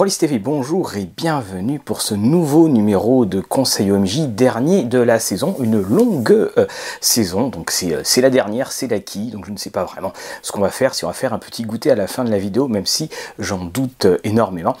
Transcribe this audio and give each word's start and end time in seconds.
Rollis 0.00 0.16
TV, 0.16 0.38
bonjour 0.38 0.96
et 0.96 1.04
bienvenue 1.04 1.78
pour 1.78 2.00
ce 2.00 2.14
nouveau 2.14 2.70
numéro 2.70 3.26
de 3.26 3.42
Conseil 3.42 3.92
OMJ, 3.92 4.28
dernier 4.28 4.84
de 4.84 4.98
la 4.98 5.18
saison, 5.18 5.56
une 5.60 5.78
longue 5.78 6.32
euh, 6.32 6.66
saison, 7.02 7.48
donc 7.48 7.70
euh, 7.82 8.00
c'est 8.02 8.22
la 8.22 8.30
dernière, 8.30 8.72
c'est 8.72 8.86
l'acquis, 8.86 9.30
donc 9.30 9.44
je 9.44 9.50
ne 9.50 9.58
sais 9.58 9.68
pas 9.68 9.84
vraiment 9.84 10.14
ce 10.40 10.52
qu'on 10.52 10.62
va 10.62 10.70
faire, 10.70 10.94
si 10.94 11.04
on 11.04 11.08
va 11.08 11.12
faire 11.12 11.34
un 11.34 11.38
petit 11.38 11.64
goûter 11.64 11.90
à 11.90 11.96
la 11.96 12.06
fin 12.06 12.24
de 12.24 12.30
la 12.30 12.38
vidéo, 12.38 12.66
même 12.66 12.86
si 12.86 13.10
j'en 13.38 13.66
doute 13.66 14.06
euh, 14.06 14.16
énormément. 14.24 14.74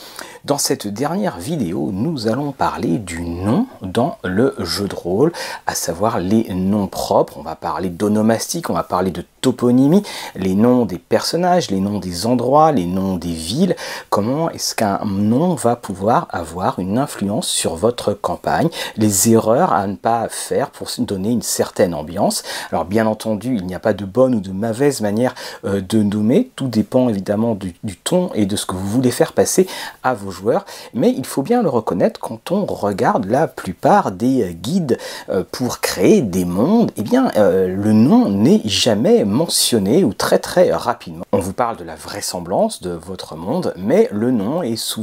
Dans 0.46 0.56
cette 0.56 0.86
dernière 0.86 1.36
vidéo, 1.38 1.90
nous 1.92 2.26
allons 2.26 2.52
parler 2.52 2.96
du 2.96 3.20
nom 3.20 3.66
dans 3.82 4.16
le 4.24 4.54
jeu 4.60 4.88
de 4.88 4.94
rôle, 4.94 5.32
à 5.66 5.74
savoir 5.74 6.18
les 6.18 6.44
noms 6.54 6.86
propres, 6.86 7.36
on 7.36 7.42
va 7.42 7.56
parler 7.56 7.90
d'onomastique, 7.90 8.70
on 8.70 8.74
va 8.74 8.84
parler 8.84 9.10
de 9.10 9.22
toponymie, 9.42 10.02
les 10.34 10.54
noms 10.54 10.86
des 10.86 10.98
personnages, 10.98 11.70
les 11.70 11.80
noms 11.80 11.98
des 11.98 12.24
endroits, 12.24 12.72
les 12.72 12.86
noms 12.86 13.16
des 13.16 13.32
villes, 13.32 13.76
comment 14.08 14.48
est-ce 14.50 14.74
qu'un 14.74 15.09
nom 15.10 15.54
va 15.54 15.76
pouvoir 15.76 16.26
avoir 16.30 16.78
une 16.78 16.98
influence 16.98 17.48
sur 17.48 17.76
votre 17.76 18.14
campagne, 18.14 18.68
les 18.96 19.30
erreurs 19.30 19.72
à 19.72 19.86
ne 19.86 19.96
pas 19.96 20.28
faire 20.28 20.70
pour 20.70 20.88
donner 20.98 21.30
une 21.30 21.42
certaine 21.42 21.94
ambiance. 21.94 22.42
Alors 22.70 22.84
bien 22.84 23.06
entendu, 23.06 23.56
il 23.56 23.66
n'y 23.66 23.74
a 23.74 23.80
pas 23.80 23.92
de 23.92 24.04
bonne 24.04 24.34
ou 24.34 24.40
de 24.40 24.50
mauvaise 24.50 25.00
manière 25.00 25.34
euh, 25.64 25.80
de 25.80 26.02
nommer, 26.02 26.50
tout 26.56 26.68
dépend 26.68 27.08
évidemment 27.08 27.54
du, 27.54 27.74
ton 28.04 28.30
et 28.34 28.46
de 28.46 28.56
ce 28.56 28.66
que 28.66 28.74
vous 28.74 28.86
voulez 28.86 29.10
faire 29.10 29.32
passer 29.32 29.66
à 30.02 30.14
vos 30.14 30.30
joueurs, 30.30 30.64
mais 30.94 31.12
il 31.16 31.26
faut 31.26 31.42
bien 31.42 31.62
le 31.62 31.68
reconnaître 31.68 32.20
quand 32.20 32.50
on 32.50 32.64
regarde 32.64 33.26
la 33.26 33.46
plupart 33.46 34.12
des 34.12 34.42
euh, 34.42 34.52
guides 34.52 34.98
euh, 35.28 35.44
pour 35.50 35.80
créer 35.80 36.22
des 36.22 36.44
mondes, 36.44 36.92
eh 36.96 37.02
bien 37.02 37.30
le 37.36 37.92
nom 37.92 38.28
n'est 38.28 38.62
jamais 38.64 39.24
mentionné 39.24 40.04
ou 40.04 40.12
très 40.12 40.38
très 40.38 40.72
rapidement. 40.72 41.24
On 41.32 41.38
vous 41.38 41.52
parle 41.52 41.76
de 41.76 41.84
la 41.84 41.94
vraisemblance 41.94 42.82
de 42.82 42.90
votre 42.90 43.36
monde, 43.36 43.72
mais 43.76 44.08
le 44.12 44.30
nom 44.30 44.62
est 44.62 44.76
souvent 44.76 44.99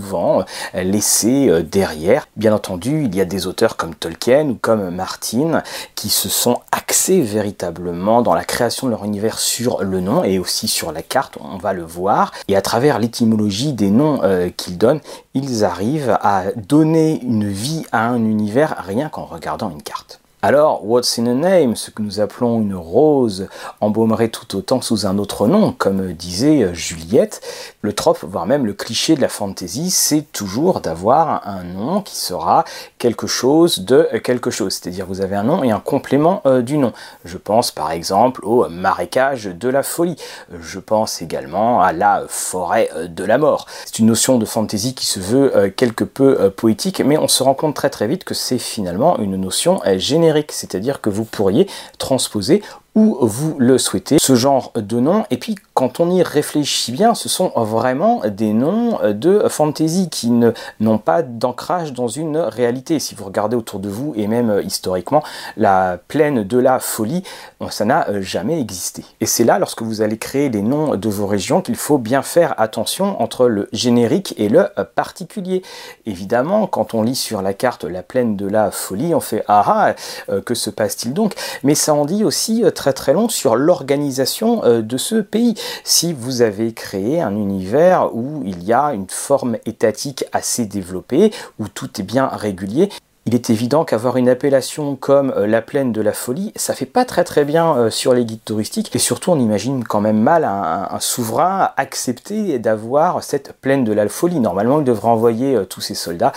euh, 0.76 0.84
laissé 0.84 1.50
euh, 1.50 1.62
derrière. 1.62 2.28
Bien 2.36 2.54
entendu, 2.54 3.04
il 3.06 3.16
y 3.16 3.22
a 3.22 3.26
des 3.26 3.48
auteurs 3.48 3.78
comme 3.78 3.96
Tolkien 3.96 4.50
ou 4.50 4.56
comme 4.56 4.90
Martin 4.90 5.64
qui 5.96 6.10
se 6.10 6.30
sont 6.30 6.62
axés 6.72 7.22
véritablement 7.22 8.22
dans 8.22 8.34
la 8.34 8.46
création 8.46 8.88
de 8.88 8.92
leur 8.92 9.06
univers 9.06 9.40
sur 9.40 9.84
le 9.84 10.00
nom 10.00 10.24
et 10.24 10.40
aussi 10.40 10.68
sur 10.68 10.92
la 10.92 11.02
carte, 11.02 11.38
on 11.42 11.58
va 11.58 11.74
le 11.74 11.84
voir. 11.84 12.32
Et 12.48 12.56
à 12.56 12.62
travers 12.62 13.00
l'étymologie 13.00 13.74
des 13.74 13.90
noms 13.90 14.22
euh, 14.24 14.50
qu'ils 14.50 14.78
donnent, 14.78 15.02
ils 15.34 15.64
arrivent 15.64 16.18
à 16.22 16.46
donner 16.56 17.20
une 17.22 17.48
vie 17.48 17.86
à 17.92 18.08
un 18.08 18.24
univers 18.24 18.76
rien 18.86 19.10
qu'en 19.10 19.26
regardant 19.26 19.70
une 19.70 19.84
carte. 19.84 20.20
Alors, 20.44 20.86
what's 20.86 21.18
in 21.18 21.26
a 21.26 21.34
name, 21.34 21.76
ce 21.76 21.90
que 21.90 22.04
nous 22.04 22.20
appelons 22.20 22.62
une 22.62 22.76
rose, 22.76 23.48
embaumerait 23.82 24.30
tout 24.30 24.56
autant 24.56 24.82
sous 24.82 25.08
un 25.08 25.18
autre 25.18 25.48
nom, 25.48 25.72
comme 25.72 26.14
disait 26.14 26.62
euh, 26.62 26.76
Juliette. 26.76 27.42
Le 27.82 27.92
trope, 27.92 28.20
voire 28.22 28.46
même 28.46 28.68
le 28.68 28.74
cliché 28.74 29.16
de 29.16 29.22
la 29.22 29.30
fantasy, 29.30 29.90
c'est 29.90 30.32
toujours 30.32 30.80
d'avoir 30.80 31.48
un 31.48 31.64
nom 31.64 32.04
qui 32.04 32.16
sera 32.16 32.66
quelque 33.00 33.28
chose 33.28 33.80
de 33.80 34.08
quelque 34.24 34.52
chose. 34.52 34.74
C'est-à-dire 34.74 35.06
vous 35.06 35.22
avez 35.22 35.36
un 35.36 35.44
nom 35.44 35.64
et 35.64 35.72
un 35.72 35.80
complément 35.80 36.42
euh, 36.46 36.62
du 36.62 36.78
nom. 36.78 36.94
Je 37.26 37.38
pense 37.38 37.72
par 37.72 37.92
exemple 37.92 38.42
au 38.46 38.70
marécage 38.70 39.46
de 39.46 39.70
la 39.70 39.84
folie. 39.84 40.16
Je 40.62 40.80
pense 40.80 41.22
également 41.22 41.82
à 41.82 41.94
la 41.94 42.26
forêt 42.28 42.90
euh, 42.96 43.08
de 43.08 43.24
la 43.24 43.38
mort. 43.38 43.66
C'est 43.86 44.00
une 44.00 44.06
notion 44.08 44.38
de 44.38 44.46
fantasy 44.46 44.94
qui 44.94 45.06
se 45.06 45.20
veut 45.20 45.74
quelque 45.76 46.04
peu 46.04 46.50
poétique, 46.50 47.02
mais 47.04 47.18
on 47.18 47.28
se 47.28 47.42
rend 47.42 47.54
compte 47.54 47.76
très 47.76 47.90
très 47.90 48.08
vite 48.08 48.24
que 48.24 48.34
c'est 48.34 48.58
finalement 48.58 49.18
une 49.18 49.36
notion 49.36 49.82
générale 49.98 50.28
c'est-à-dire 50.50 51.02
que 51.02 51.10
vous 51.10 51.26
pourriez 51.26 51.68
transposer 51.98 52.62
où 52.96 53.18
vous 53.22 53.56
le 53.60 53.78
souhaitez, 53.78 54.18
ce 54.20 54.36
genre 54.36 54.72
de 54.76 55.00
nom. 55.00 55.26
Et 55.30 55.38
puis 55.38 55.56
quand 55.78 56.00
on 56.00 56.10
y 56.10 56.24
réfléchit 56.24 56.92
bien, 56.92 57.14
ce 57.14 57.30
sont 57.30 57.52
vraiment 57.56 58.24
des 58.26 58.52
noms 58.52 58.98
de 59.14 59.48
fantasy 59.48 60.10
qui 60.10 60.32
n'ont 60.32 60.98
pas 60.98 61.22
d'ancrage 61.22 61.94
dans 61.94 62.08
une 62.08 62.38
réalité. 62.38 62.98
Si 62.98 63.14
vous 63.14 63.26
regardez 63.26 63.56
autour 63.56 63.80
de 63.80 63.88
vous 63.88 64.12
et 64.16 64.26
même 64.26 64.60
historiquement, 64.66 65.22
la 65.56 66.00
plaine 66.08 66.44
de 66.44 66.58
la 66.58 66.80
folie, 66.80 67.22
ça 67.70 67.86
n'a 67.86 68.08
jamais 68.22 68.60
existé. 68.60 69.06
Et 69.22 69.28
c'est 69.28 69.44
là, 69.44 69.60
lorsque 69.60 69.84
vous 69.84 70.02
allez 70.02 70.18
créer 70.18 70.50
les 70.50 70.64
noms 70.64 70.96
de 70.96 71.10
vos 71.10 71.28
régions, 71.28 71.62
qu'il 71.62 71.76
faut 71.76 72.00
bien 72.00 72.24
faire 72.24 72.60
attention 72.60 73.22
entre 73.22 73.46
le 73.46 73.70
générique 73.72 74.34
et 74.38 74.50
le 74.50 74.70
particulier. 74.96 75.62
Évidemment, 76.08 76.66
quand 76.66 76.96
on 76.96 77.04
lit 77.04 77.14
sur 77.14 77.44
la 77.44 77.54
carte 77.54 77.84
la 77.84 78.02
plaine 78.02 78.36
de 78.36 78.48
la 78.48 78.72
folie, 78.72 79.14
on 79.14 79.20
fait 79.20 79.44
ah 79.48 79.64
ah, 79.68 79.96
euh, 80.30 80.42
que 80.42 80.56
se 80.56 80.72
passe-t-il 80.72 81.14
donc? 81.14 81.36
Mais 81.62 81.76
ça 81.76 81.94
en 81.94 82.06
dit 82.06 82.24
aussi 82.24 82.64
très 82.74 82.94
très 82.94 83.14
long 83.14 83.30
sur 83.30 83.56
l'organisation 83.56 84.64
euh, 84.64 84.82
de 84.82 84.98
ce 84.98 85.18
pays. 85.18 85.54
Si 85.84 86.14
vous 86.14 86.42
avez 86.42 86.74
créé 86.74 87.22
un 87.22 87.36
univers 87.36 88.16
où 88.16 88.44
il 88.46 88.64
y 88.64 88.74
a 88.74 88.94
une 88.94 89.10
forme 89.10 89.58
étatique 89.66 90.26
assez 90.32 90.66
développée, 90.66 91.32
où 91.60 91.68
tout 91.68 92.00
est 92.00 92.04
bien 92.04 92.28
régulier, 92.28 92.90
il 93.28 93.36
est 93.36 93.50
évident 93.50 93.84
qu'avoir 93.84 94.16
une 94.16 94.30
appellation 94.30 94.96
comme 94.96 95.34
euh, 95.36 95.48
la 95.48 95.62
plaine 95.62 95.92
de 95.92 96.00
la 96.00 96.14
folie, 96.14 96.54
ça 96.56 96.74
fait 96.74 96.86
pas 96.86 97.04
très 97.04 97.26
très 97.26 97.44
bien 97.44 97.76
euh, 97.76 97.90
sur 97.90 98.14
les 98.14 98.24
guides 98.24 98.44
touristiques 98.46 98.96
et 98.96 99.00
surtout 99.00 99.32
on 99.32 99.40
imagine 99.40 99.84
quand 99.84 100.00
même 100.00 100.22
mal 100.22 100.46
un, 100.46 100.88
souverain 101.02 101.72
accepter 101.76 102.58
d'avoir 102.58 103.22
cette 103.24 103.52
plaine 103.60 103.84
de 103.84 103.92
la 103.92 104.08
folie. 104.08 104.40
Normalement 104.40 104.80
il 104.80 104.86
devrait 104.86 105.10
envoyer 105.10 105.56
euh, 105.56 105.66
tous 105.66 105.82
ses 105.82 105.94
soldats 105.94 106.32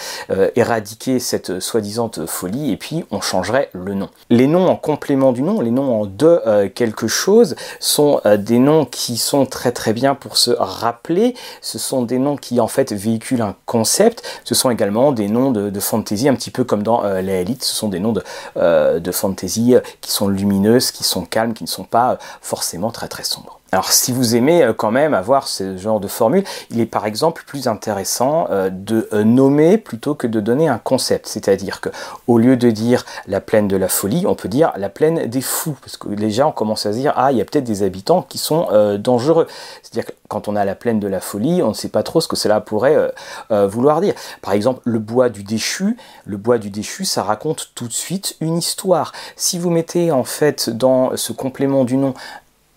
éradiquer 0.56 1.21
cette 1.21 1.61
soi-disant 1.61 2.11
folie 2.27 2.73
et 2.73 2.77
puis 2.77 3.05
on 3.12 3.21
changerait 3.21 3.71
le 3.73 3.95
nom. 3.95 4.09
Les 4.29 4.49
noms 4.49 4.67
en 4.67 4.75
complément 4.75 5.31
du 5.31 5.43
nom, 5.43 5.61
les 5.61 5.71
noms 5.71 6.03
en 6.03 6.06
de 6.06 6.67
quelque 6.75 7.06
chose 7.06 7.55
sont 7.79 8.21
des 8.39 8.59
noms 8.59 8.84
qui 8.84 9.17
sont 9.17 9.47
très 9.47 9.71
très 9.71 9.93
bien 9.93 10.17
pour 10.17 10.37
se 10.37 10.50
rappeler. 10.50 11.34
Ce 11.61 11.79
sont 11.79 12.03
des 12.03 12.19
noms 12.19 12.37
qui 12.37 12.59
en 12.59 12.69
fait 12.69 12.93
véhiculent 12.93 13.43
un 13.43 13.55
concept. 13.67 14.23
Ce 14.45 14.55
sont 14.55 14.71
également 14.71 15.12
des 15.12 15.29
noms 15.29 15.53
de, 15.53 15.71
de 15.71 15.81
fantasy 15.81 16.29
un 16.29 16.34
petit 16.34 16.50
peu 16.50 16.65
comme 16.65 16.80
dans 16.83 17.05
euh, 17.05 17.21
les 17.21 17.41
élites, 17.41 17.65
ce 17.65 17.75
sont 17.75 17.89
des 17.89 18.01
noms 18.01 18.13
de, 18.13 18.23
euh, 18.57 18.99
de 19.01 19.13
fantasy 19.13 19.75
euh, 19.75 19.81
qui 20.01 20.11
sont 20.11 20.29
lumineuses, 20.29 20.91
qui 20.91 21.05
sont 21.05 21.25
calmes, 21.25 21.55
qui 21.55 21.65
ne 21.65 21.69
sont 21.69 21.85
pas 21.85 22.19
forcément 22.41 22.91
très 22.91 23.09
très 23.09 23.25
sombres. 23.25 23.59
Alors 23.72 23.92
si 23.92 24.12
vous 24.12 24.34
aimez 24.34 24.62
euh, 24.62 24.72
quand 24.72 24.91
même 24.91 25.14
avoir 25.14 25.47
ce 25.47 25.76
genre 25.76 26.00
de 26.00 26.08
formule, 26.08 26.44
il 26.70 26.81
est 26.81 26.86
par 26.86 27.06
exemple 27.06 27.44
plus 27.47 27.69
intéressant 27.69 28.48
euh, 28.50 28.69
de 28.69 29.08
euh, 29.12 29.22
nommer 29.22 29.78
plutôt 29.78 30.14
que 30.14 30.26
de 30.26 30.41
donner 30.41 30.69
un 30.69 30.78
concept. 30.78 31.26
C'est-à-dire 31.28 31.81
que 31.81 31.88
au 32.26 32.38
lieu 32.38 32.56
de 32.56 32.70
dire 32.70 33.04
la 33.28 33.41
plaine 33.41 33.69
de 33.69 33.76
la 33.76 33.88
folie, 33.88 34.26
on 34.26 34.34
peut 34.34 34.48
dire 34.48 34.72
la 34.76 34.88
plaine 34.88 35.28
des 35.28 35.41
fous. 35.41 35.76
Parce 35.81 35.97
que 35.97 36.08
déjà 36.08 36.47
on 36.47 36.53
commence 36.53 36.84
à 36.86 36.92
se 36.92 36.98
dire 36.98 37.12
ah 37.16 37.31
il 37.31 37.38
y 37.38 37.41
a 37.41 37.44
peut-être 37.44 37.64
des 37.64 37.82
habitants 37.82 38.22
qui 38.22 38.38
sont 38.38 38.69
dangereux. 38.98 39.47
C'est-à-dire 39.82 40.06
que 40.06 40.16
quand 40.28 40.48
on 40.48 40.56
a 40.56 40.64
la 40.64 40.75
plaine 40.75 41.00
de 41.00 41.08
la 41.08 41.20
folie, 41.20 41.62
on 41.62 41.69
ne 41.69 41.75
sait 41.75 41.88
pas 41.88 42.02
trop 42.02 42.20
ce 42.20 42.28
que 42.28 42.37
cela 42.37 42.60
pourrait 42.60 43.12
vouloir 43.50 44.00
dire. 44.00 44.14
Par 44.42 44.52
exemple 44.52 44.81
le 44.84 44.98
bois 44.98 45.28
du 45.28 45.42
déchu, 45.42 45.97
le 46.25 46.37
bois 46.37 46.58
du 46.58 46.70
déchu 46.70 47.04
ça 47.04 47.22
raconte 47.22 47.70
tout 47.75 47.88
de 47.88 47.92
suite 47.92 48.37
une 48.41 48.58
histoire. 48.58 49.12
Si 49.37 49.58
vous 49.58 49.70
mettez 49.70 50.12
en 50.12 50.25
fait 50.25 50.70
dans 50.70 51.16
ce 51.16 51.32
complément 51.32 51.84
du 51.84 51.97
nom 51.97 52.14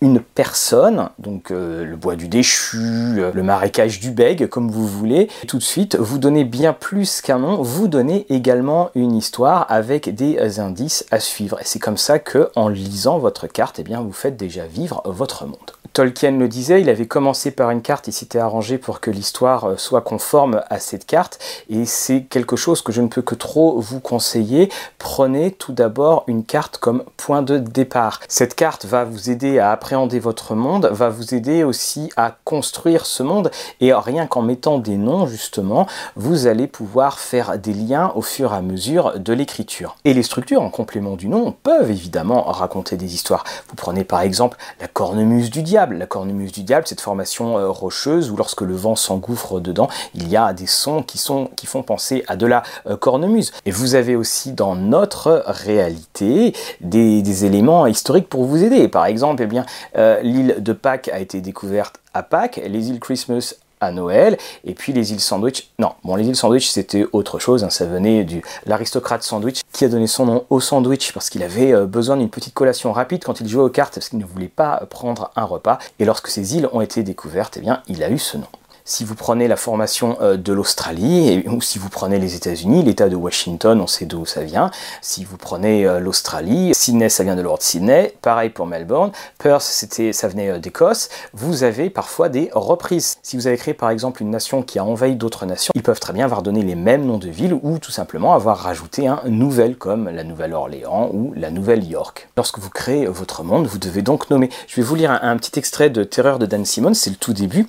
une 0.00 0.20
personne, 0.20 1.08
donc 1.18 1.50
euh, 1.50 1.84
le 1.84 1.96
bois 1.96 2.16
du 2.16 2.28
déchu, 2.28 2.76
euh, 2.78 3.32
le 3.32 3.42
marécage 3.42 4.00
du 4.00 4.10
bègue, 4.10 4.48
comme 4.48 4.70
vous 4.70 4.86
voulez, 4.86 5.28
tout 5.48 5.58
de 5.58 5.62
suite, 5.62 5.96
vous 5.96 6.18
donnez 6.18 6.44
bien 6.44 6.72
plus 6.72 7.20
qu'un 7.20 7.38
nom, 7.38 7.62
vous 7.62 7.88
donnez 7.88 8.26
également 8.28 8.90
une 8.94 9.14
histoire 9.14 9.66
avec 9.70 10.14
des 10.14 10.60
indices 10.60 11.06
à 11.10 11.20
suivre. 11.20 11.58
Et 11.60 11.64
c'est 11.64 11.78
comme 11.78 11.96
ça 11.96 12.18
que, 12.18 12.50
en 12.54 12.68
lisant 12.68 13.18
votre 13.18 13.46
carte, 13.46 13.78
eh 13.78 13.82
bien, 13.82 14.00
vous 14.00 14.12
faites 14.12 14.36
déjà 14.36 14.66
vivre 14.66 15.02
votre 15.06 15.46
monde. 15.46 15.72
Tolkien 15.94 16.32
le 16.32 16.48
disait, 16.48 16.80
il 16.80 16.90
avait 16.90 17.06
commencé 17.06 17.52
par 17.52 17.70
une 17.70 17.80
carte, 17.80 18.08
il 18.08 18.12
s'était 18.12 18.40
arrangé 18.40 18.78
pour 18.78 18.98
que 18.98 19.12
l'histoire 19.12 19.64
euh, 19.64 19.76
soit 19.76 20.00
conforme 20.00 20.60
à 20.68 20.80
cette 20.80 21.06
carte, 21.06 21.38
et 21.70 21.84
c'est 21.84 22.22
quelque 22.22 22.56
chose 22.56 22.82
que 22.82 22.90
je 22.90 23.00
ne 23.00 23.06
peux 23.06 23.22
que 23.22 23.36
trop 23.36 23.78
vous 23.78 24.00
conseiller. 24.00 24.72
Prenez 24.98 25.52
tout 25.52 25.72
d'abord 25.72 26.24
une 26.26 26.42
carte 26.44 26.78
comme 26.78 27.04
point 27.16 27.42
de 27.42 27.58
départ. 27.58 28.18
Cette 28.26 28.56
carte 28.56 28.86
va 28.86 29.04
vous 29.04 29.30
aider 29.30 29.60
à 29.60 29.70
appréhender 29.70 30.18
votre 30.18 30.56
monde, 30.56 30.88
va 30.90 31.10
vous 31.10 31.32
aider 31.32 31.62
aussi 31.62 32.10
à 32.16 32.38
construire 32.42 33.06
ce 33.06 33.22
monde, 33.22 33.52
et 33.80 33.94
rien 33.94 34.26
qu'en 34.26 34.42
mettant 34.42 34.78
des 34.78 34.96
noms 34.96 35.28
justement, 35.28 35.86
vous 36.16 36.48
allez 36.48 36.66
pouvoir 36.66 37.20
faire 37.20 37.56
des 37.56 37.72
liens 37.72 38.10
au 38.16 38.22
fur 38.22 38.52
et 38.52 38.56
à 38.56 38.62
mesure 38.62 39.20
de 39.20 39.32
l'écriture. 39.32 39.94
Et 40.04 40.12
les 40.12 40.24
structures 40.24 40.62
en 40.62 40.70
complément 40.70 41.14
du 41.14 41.28
nom 41.28 41.54
peuvent 41.62 41.92
évidemment 41.92 42.42
raconter 42.42 42.96
des 42.96 43.14
histoires. 43.14 43.44
Vous 43.68 43.76
prenez 43.76 44.02
par 44.02 44.22
exemple 44.22 44.58
la 44.80 44.88
cornemuse 44.88 45.50
du 45.50 45.62
diable, 45.62 45.83
la 45.92 46.06
cornemuse 46.06 46.52
du 46.52 46.62
diable, 46.62 46.86
cette 46.86 47.00
formation 47.00 47.58
euh, 47.58 47.68
rocheuse 47.68 48.30
où 48.30 48.36
lorsque 48.36 48.62
le 48.62 48.74
vent 48.74 48.96
s'engouffre 48.96 49.60
dedans, 49.60 49.88
il 50.14 50.28
y 50.28 50.36
a 50.36 50.52
des 50.52 50.66
sons 50.66 51.02
qui, 51.02 51.18
sont, 51.18 51.50
qui 51.56 51.66
font 51.66 51.82
penser 51.82 52.24
à 52.26 52.36
de 52.36 52.46
la 52.46 52.62
euh, 52.86 52.96
cornemuse. 52.96 53.52
Et 53.66 53.70
vous 53.70 53.94
avez 53.94 54.16
aussi 54.16 54.52
dans 54.52 54.74
notre 54.74 55.44
réalité 55.46 56.54
des, 56.80 57.44
éléments 57.44 57.86
historiques 57.86 58.28
pour 58.28 58.44
vous 58.44 58.62
aider. 58.62 58.88
Par 58.88 59.06
exemple, 59.06 59.42
eh 59.42 59.46
bien, 59.46 59.66
euh, 59.96 60.20
l'île 60.22 60.56
de 60.60 60.72
Pâques 60.72 61.10
a 61.12 61.18
été 61.18 61.40
découverte 61.40 61.96
à 62.14 62.22
Pâques, 62.22 62.60
les 62.64 62.90
îles 62.90 63.00
Christmas 63.00 63.54
Noël. 63.90 64.38
Et 64.64 64.74
puis 64.74 64.92
les 64.92 65.12
îles 65.12 65.20
Sandwich, 65.20 65.68
non, 65.78 65.92
bon, 66.04 66.16
les 66.16 66.26
îles 66.26 66.36
Sandwich 66.36 66.68
c'était 66.68 67.06
autre 67.12 67.38
chose, 67.38 67.64
hein. 67.64 67.70
ça 67.70 67.86
venait 67.86 68.24
de 68.24 68.40
l'aristocrate 68.66 69.22
Sandwich 69.22 69.60
qui 69.72 69.84
a 69.84 69.88
donné 69.88 70.06
son 70.06 70.26
nom 70.26 70.44
au 70.50 70.60
sandwich 70.60 71.12
parce 71.12 71.30
qu'il 71.30 71.42
avait 71.42 71.72
euh, 71.72 71.86
besoin 71.86 72.16
d'une 72.16 72.30
petite 72.30 72.54
collation 72.54 72.92
rapide 72.92 73.24
quand 73.24 73.40
il 73.40 73.48
jouait 73.48 73.62
aux 73.62 73.70
cartes 73.70 73.94
parce 73.94 74.08
qu'il 74.08 74.18
ne 74.18 74.24
voulait 74.24 74.48
pas 74.48 74.82
prendre 74.90 75.30
un 75.36 75.44
repas. 75.44 75.78
Et 75.98 76.04
lorsque 76.04 76.28
ces 76.28 76.56
îles 76.56 76.68
ont 76.72 76.80
été 76.80 77.02
découvertes, 77.02 77.56
eh 77.56 77.60
bien, 77.60 77.82
il 77.88 78.02
a 78.02 78.10
eu 78.10 78.18
ce 78.18 78.36
nom. 78.36 78.46
Si 78.86 79.02
vous 79.02 79.14
prenez 79.14 79.48
la 79.48 79.56
formation 79.56 80.18
euh, 80.20 80.36
de 80.36 80.52
l'Australie, 80.52 81.42
ou 81.46 81.62
si 81.62 81.78
vous 81.78 81.88
prenez 81.88 82.18
les 82.18 82.34
États-Unis, 82.34 82.82
l'État 82.82 83.08
de 83.08 83.16
Washington, 83.16 83.80
on 83.80 83.86
sait 83.86 84.04
d'où 84.04 84.26
ça 84.26 84.42
vient. 84.42 84.70
Si 85.00 85.24
vous 85.24 85.38
prenez 85.38 85.86
euh, 85.86 86.00
l'Australie, 86.00 86.74
Sydney, 86.74 87.08
ça 87.08 87.24
vient 87.24 87.34
de 87.34 87.40
Lord 87.40 87.62
Sydney. 87.62 88.14
Pareil 88.20 88.50
pour 88.50 88.66
Melbourne. 88.66 89.10
Perth, 89.38 89.62
c'était, 89.62 90.12
ça 90.12 90.28
venait 90.28 90.50
euh, 90.50 90.58
d'Écosse. 90.58 91.08
Vous 91.32 91.62
avez 91.62 91.88
parfois 91.88 92.28
des 92.28 92.50
reprises. 92.52 93.16
Si 93.22 93.38
vous 93.38 93.46
avez 93.46 93.56
créé 93.56 93.72
par 93.72 93.88
exemple 93.88 94.20
une 94.20 94.28
nation 94.28 94.60
qui 94.60 94.78
a 94.78 94.84
envahi 94.84 95.16
d'autres 95.16 95.46
nations, 95.46 95.72
ils 95.74 95.82
peuvent 95.82 95.98
très 95.98 96.12
bien 96.12 96.26
avoir 96.26 96.42
donné 96.42 96.62
les 96.62 96.74
mêmes 96.74 97.06
noms 97.06 97.16
de 97.16 97.30
villes 97.30 97.58
ou 97.62 97.78
tout 97.78 97.90
simplement 97.90 98.34
avoir 98.34 98.58
rajouté 98.58 99.08
un 99.08 99.22
nouvel 99.24 99.76
comme 99.76 100.10
la 100.10 100.24
Nouvelle-Orléans 100.24 101.08
ou 101.14 101.32
la 101.34 101.50
Nouvelle-York. 101.50 102.28
Lorsque 102.36 102.58
vous 102.58 102.68
créez 102.68 103.06
votre 103.06 103.44
monde, 103.44 103.66
vous 103.66 103.78
devez 103.78 104.02
donc 104.02 104.28
nommer. 104.28 104.50
Je 104.66 104.76
vais 104.76 104.82
vous 104.82 104.94
lire 104.94 105.10
un, 105.10 105.20
un 105.22 105.38
petit 105.38 105.58
extrait 105.58 105.88
de 105.88 106.04
Terreur 106.04 106.38
de 106.38 106.44
Dan 106.44 106.66
Simmons, 106.66 106.92
c'est 106.92 107.08
le 107.08 107.16
tout 107.16 107.32
début. 107.32 107.66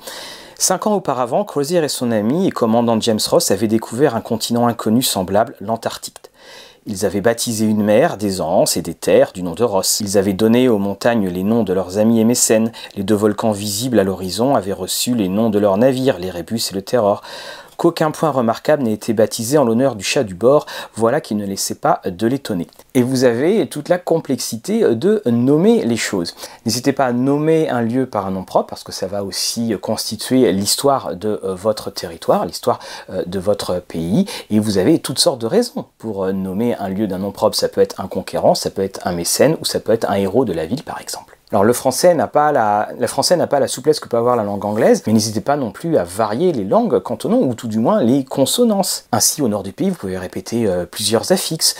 Cinq 0.57 0.87
ans 0.87 0.93
auparavant, 0.93 1.43
Crozier 1.43 1.83
et 1.83 1.89
son 1.89 2.11
ami 2.11 2.47
et 2.47 2.51
commandant 2.51 2.99
James 3.01 3.19
Ross 3.29 3.51
avaient 3.51 3.67
découvert 3.67 4.15
un 4.15 4.21
continent 4.21 4.67
inconnu 4.67 5.01
semblable, 5.01 5.55
l'Antarctique. 5.59 6.31
Ils 6.87 7.05
avaient 7.05 7.21
baptisé 7.21 7.65
une 7.65 7.83
mer, 7.83 8.15
des 8.15 8.39
anses 8.41 8.77
et 8.77 8.81
des 8.81 8.93
terres 8.93 9.31
du 9.33 9.43
nom 9.43 9.53
de 9.53 9.63
Ross. 9.63 9.99
Ils 9.99 10.17
avaient 10.17 10.33
donné 10.33 10.69
aux 10.69 10.77
montagnes 10.77 11.27
les 11.27 11.43
noms 11.43 11.63
de 11.63 11.73
leurs 11.73 11.97
amis 11.97 12.21
et 12.21 12.23
mécènes. 12.23 12.71
Les 12.95 13.03
deux 13.03 13.15
volcans 13.15 13.51
visibles 13.51 13.99
à 13.99 14.03
l'horizon 14.03 14.55
avaient 14.55 14.71
reçu 14.71 15.13
les 15.13 15.27
noms 15.27 15.49
de 15.49 15.59
leurs 15.59 15.77
navires, 15.77 16.19
les 16.19 16.29
Rébus 16.29 16.61
et 16.71 16.75
le 16.75 16.83
Terror 16.83 17.21
qu'aucun 17.77 18.11
point 18.11 18.29
remarquable 18.29 18.83
n'ait 18.83 18.93
été 18.93 19.13
baptisé 19.13 19.57
en 19.57 19.63
l'honneur 19.63 19.95
du 19.95 20.03
chat 20.03 20.23
du 20.23 20.35
bord, 20.35 20.65
voilà 20.95 21.21
qui 21.21 21.35
ne 21.35 21.45
laissait 21.45 21.75
pas 21.75 22.01
de 22.05 22.27
l'étonner. 22.27 22.67
Et 22.93 23.03
vous 23.03 23.23
avez 23.23 23.67
toute 23.67 23.89
la 23.89 23.97
complexité 23.97 24.95
de 24.95 25.21
nommer 25.25 25.83
les 25.85 25.97
choses. 25.97 26.35
N'hésitez 26.65 26.93
pas 26.93 27.05
à 27.05 27.13
nommer 27.13 27.69
un 27.69 27.81
lieu 27.81 28.05
par 28.05 28.27
un 28.27 28.31
nom 28.31 28.43
propre, 28.43 28.69
parce 28.69 28.83
que 28.83 28.91
ça 28.91 29.07
va 29.07 29.23
aussi 29.23 29.73
constituer 29.81 30.51
l'histoire 30.51 31.15
de 31.15 31.39
euh, 31.43 31.55
votre 31.55 31.91
territoire, 31.91 32.45
l'histoire 32.45 32.79
euh, 33.09 33.23
de 33.25 33.39
votre 33.39 33.79
pays, 33.79 34.25
et 34.49 34.59
vous 34.59 34.77
avez 34.77 34.99
toutes 34.99 35.19
sortes 35.19 35.39
de 35.39 35.47
raisons 35.47 35.85
pour 35.97 36.25
euh, 36.25 36.31
nommer 36.31 36.75
un 36.75 36.89
lieu 36.89 37.07
d'un 37.07 37.19
nom 37.19 37.31
propre. 37.31 37.55
Ça 37.55 37.69
peut 37.69 37.81
être 37.81 37.99
un 37.99 38.07
conquérant, 38.07 38.55
ça 38.55 38.69
peut 38.69 38.83
être 38.83 39.05
un 39.05 39.13
mécène, 39.13 39.57
ou 39.61 39.65
ça 39.65 39.79
peut 39.79 39.91
être 39.91 40.09
un 40.09 40.15
héros 40.15 40.45
de 40.45 40.53
la 40.53 40.65
ville 40.65 40.83
par 40.83 41.01
exemple. 41.01 41.34
Alors 41.51 41.63
le 41.63 41.73
français 41.73 42.13
n'a 42.15 42.27
pas 42.27 42.51
la, 42.51 42.89
le 42.99 43.35
n'a 43.35 43.47
pas 43.47 43.59
la 43.59 43.67
souplesse 43.67 43.99
que 43.99 44.09
peut 44.09 44.17
avoir 44.17 44.35
la 44.35 44.43
langue 44.43 44.65
anglaise, 44.65 45.03
mais 45.05 45.13
n'hésitez 45.13 45.41
pas 45.41 45.57
non 45.57 45.71
plus 45.71 45.97
à 45.97 46.03
varier 46.03 46.51
les 46.51 46.63
langues 46.63 46.99
nom, 47.29 47.41
ou 47.47 47.53
tout 47.53 47.67
du 47.67 47.79
moins 47.79 48.01
les 48.01 48.25
consonances. 48.25 49.05
Ainsi, 49.11 49.41
au 49.41 49.47
nord 49.47 49.63
du 49.63 49.71
pays, 49.71 49.89
vous 49.89 49.95
pouvez 49.95 50.17
répéter 50.17 50.67
euh, 50.67 50.85
plusieurs 50.85 51.31
affixes, 51.31 51.75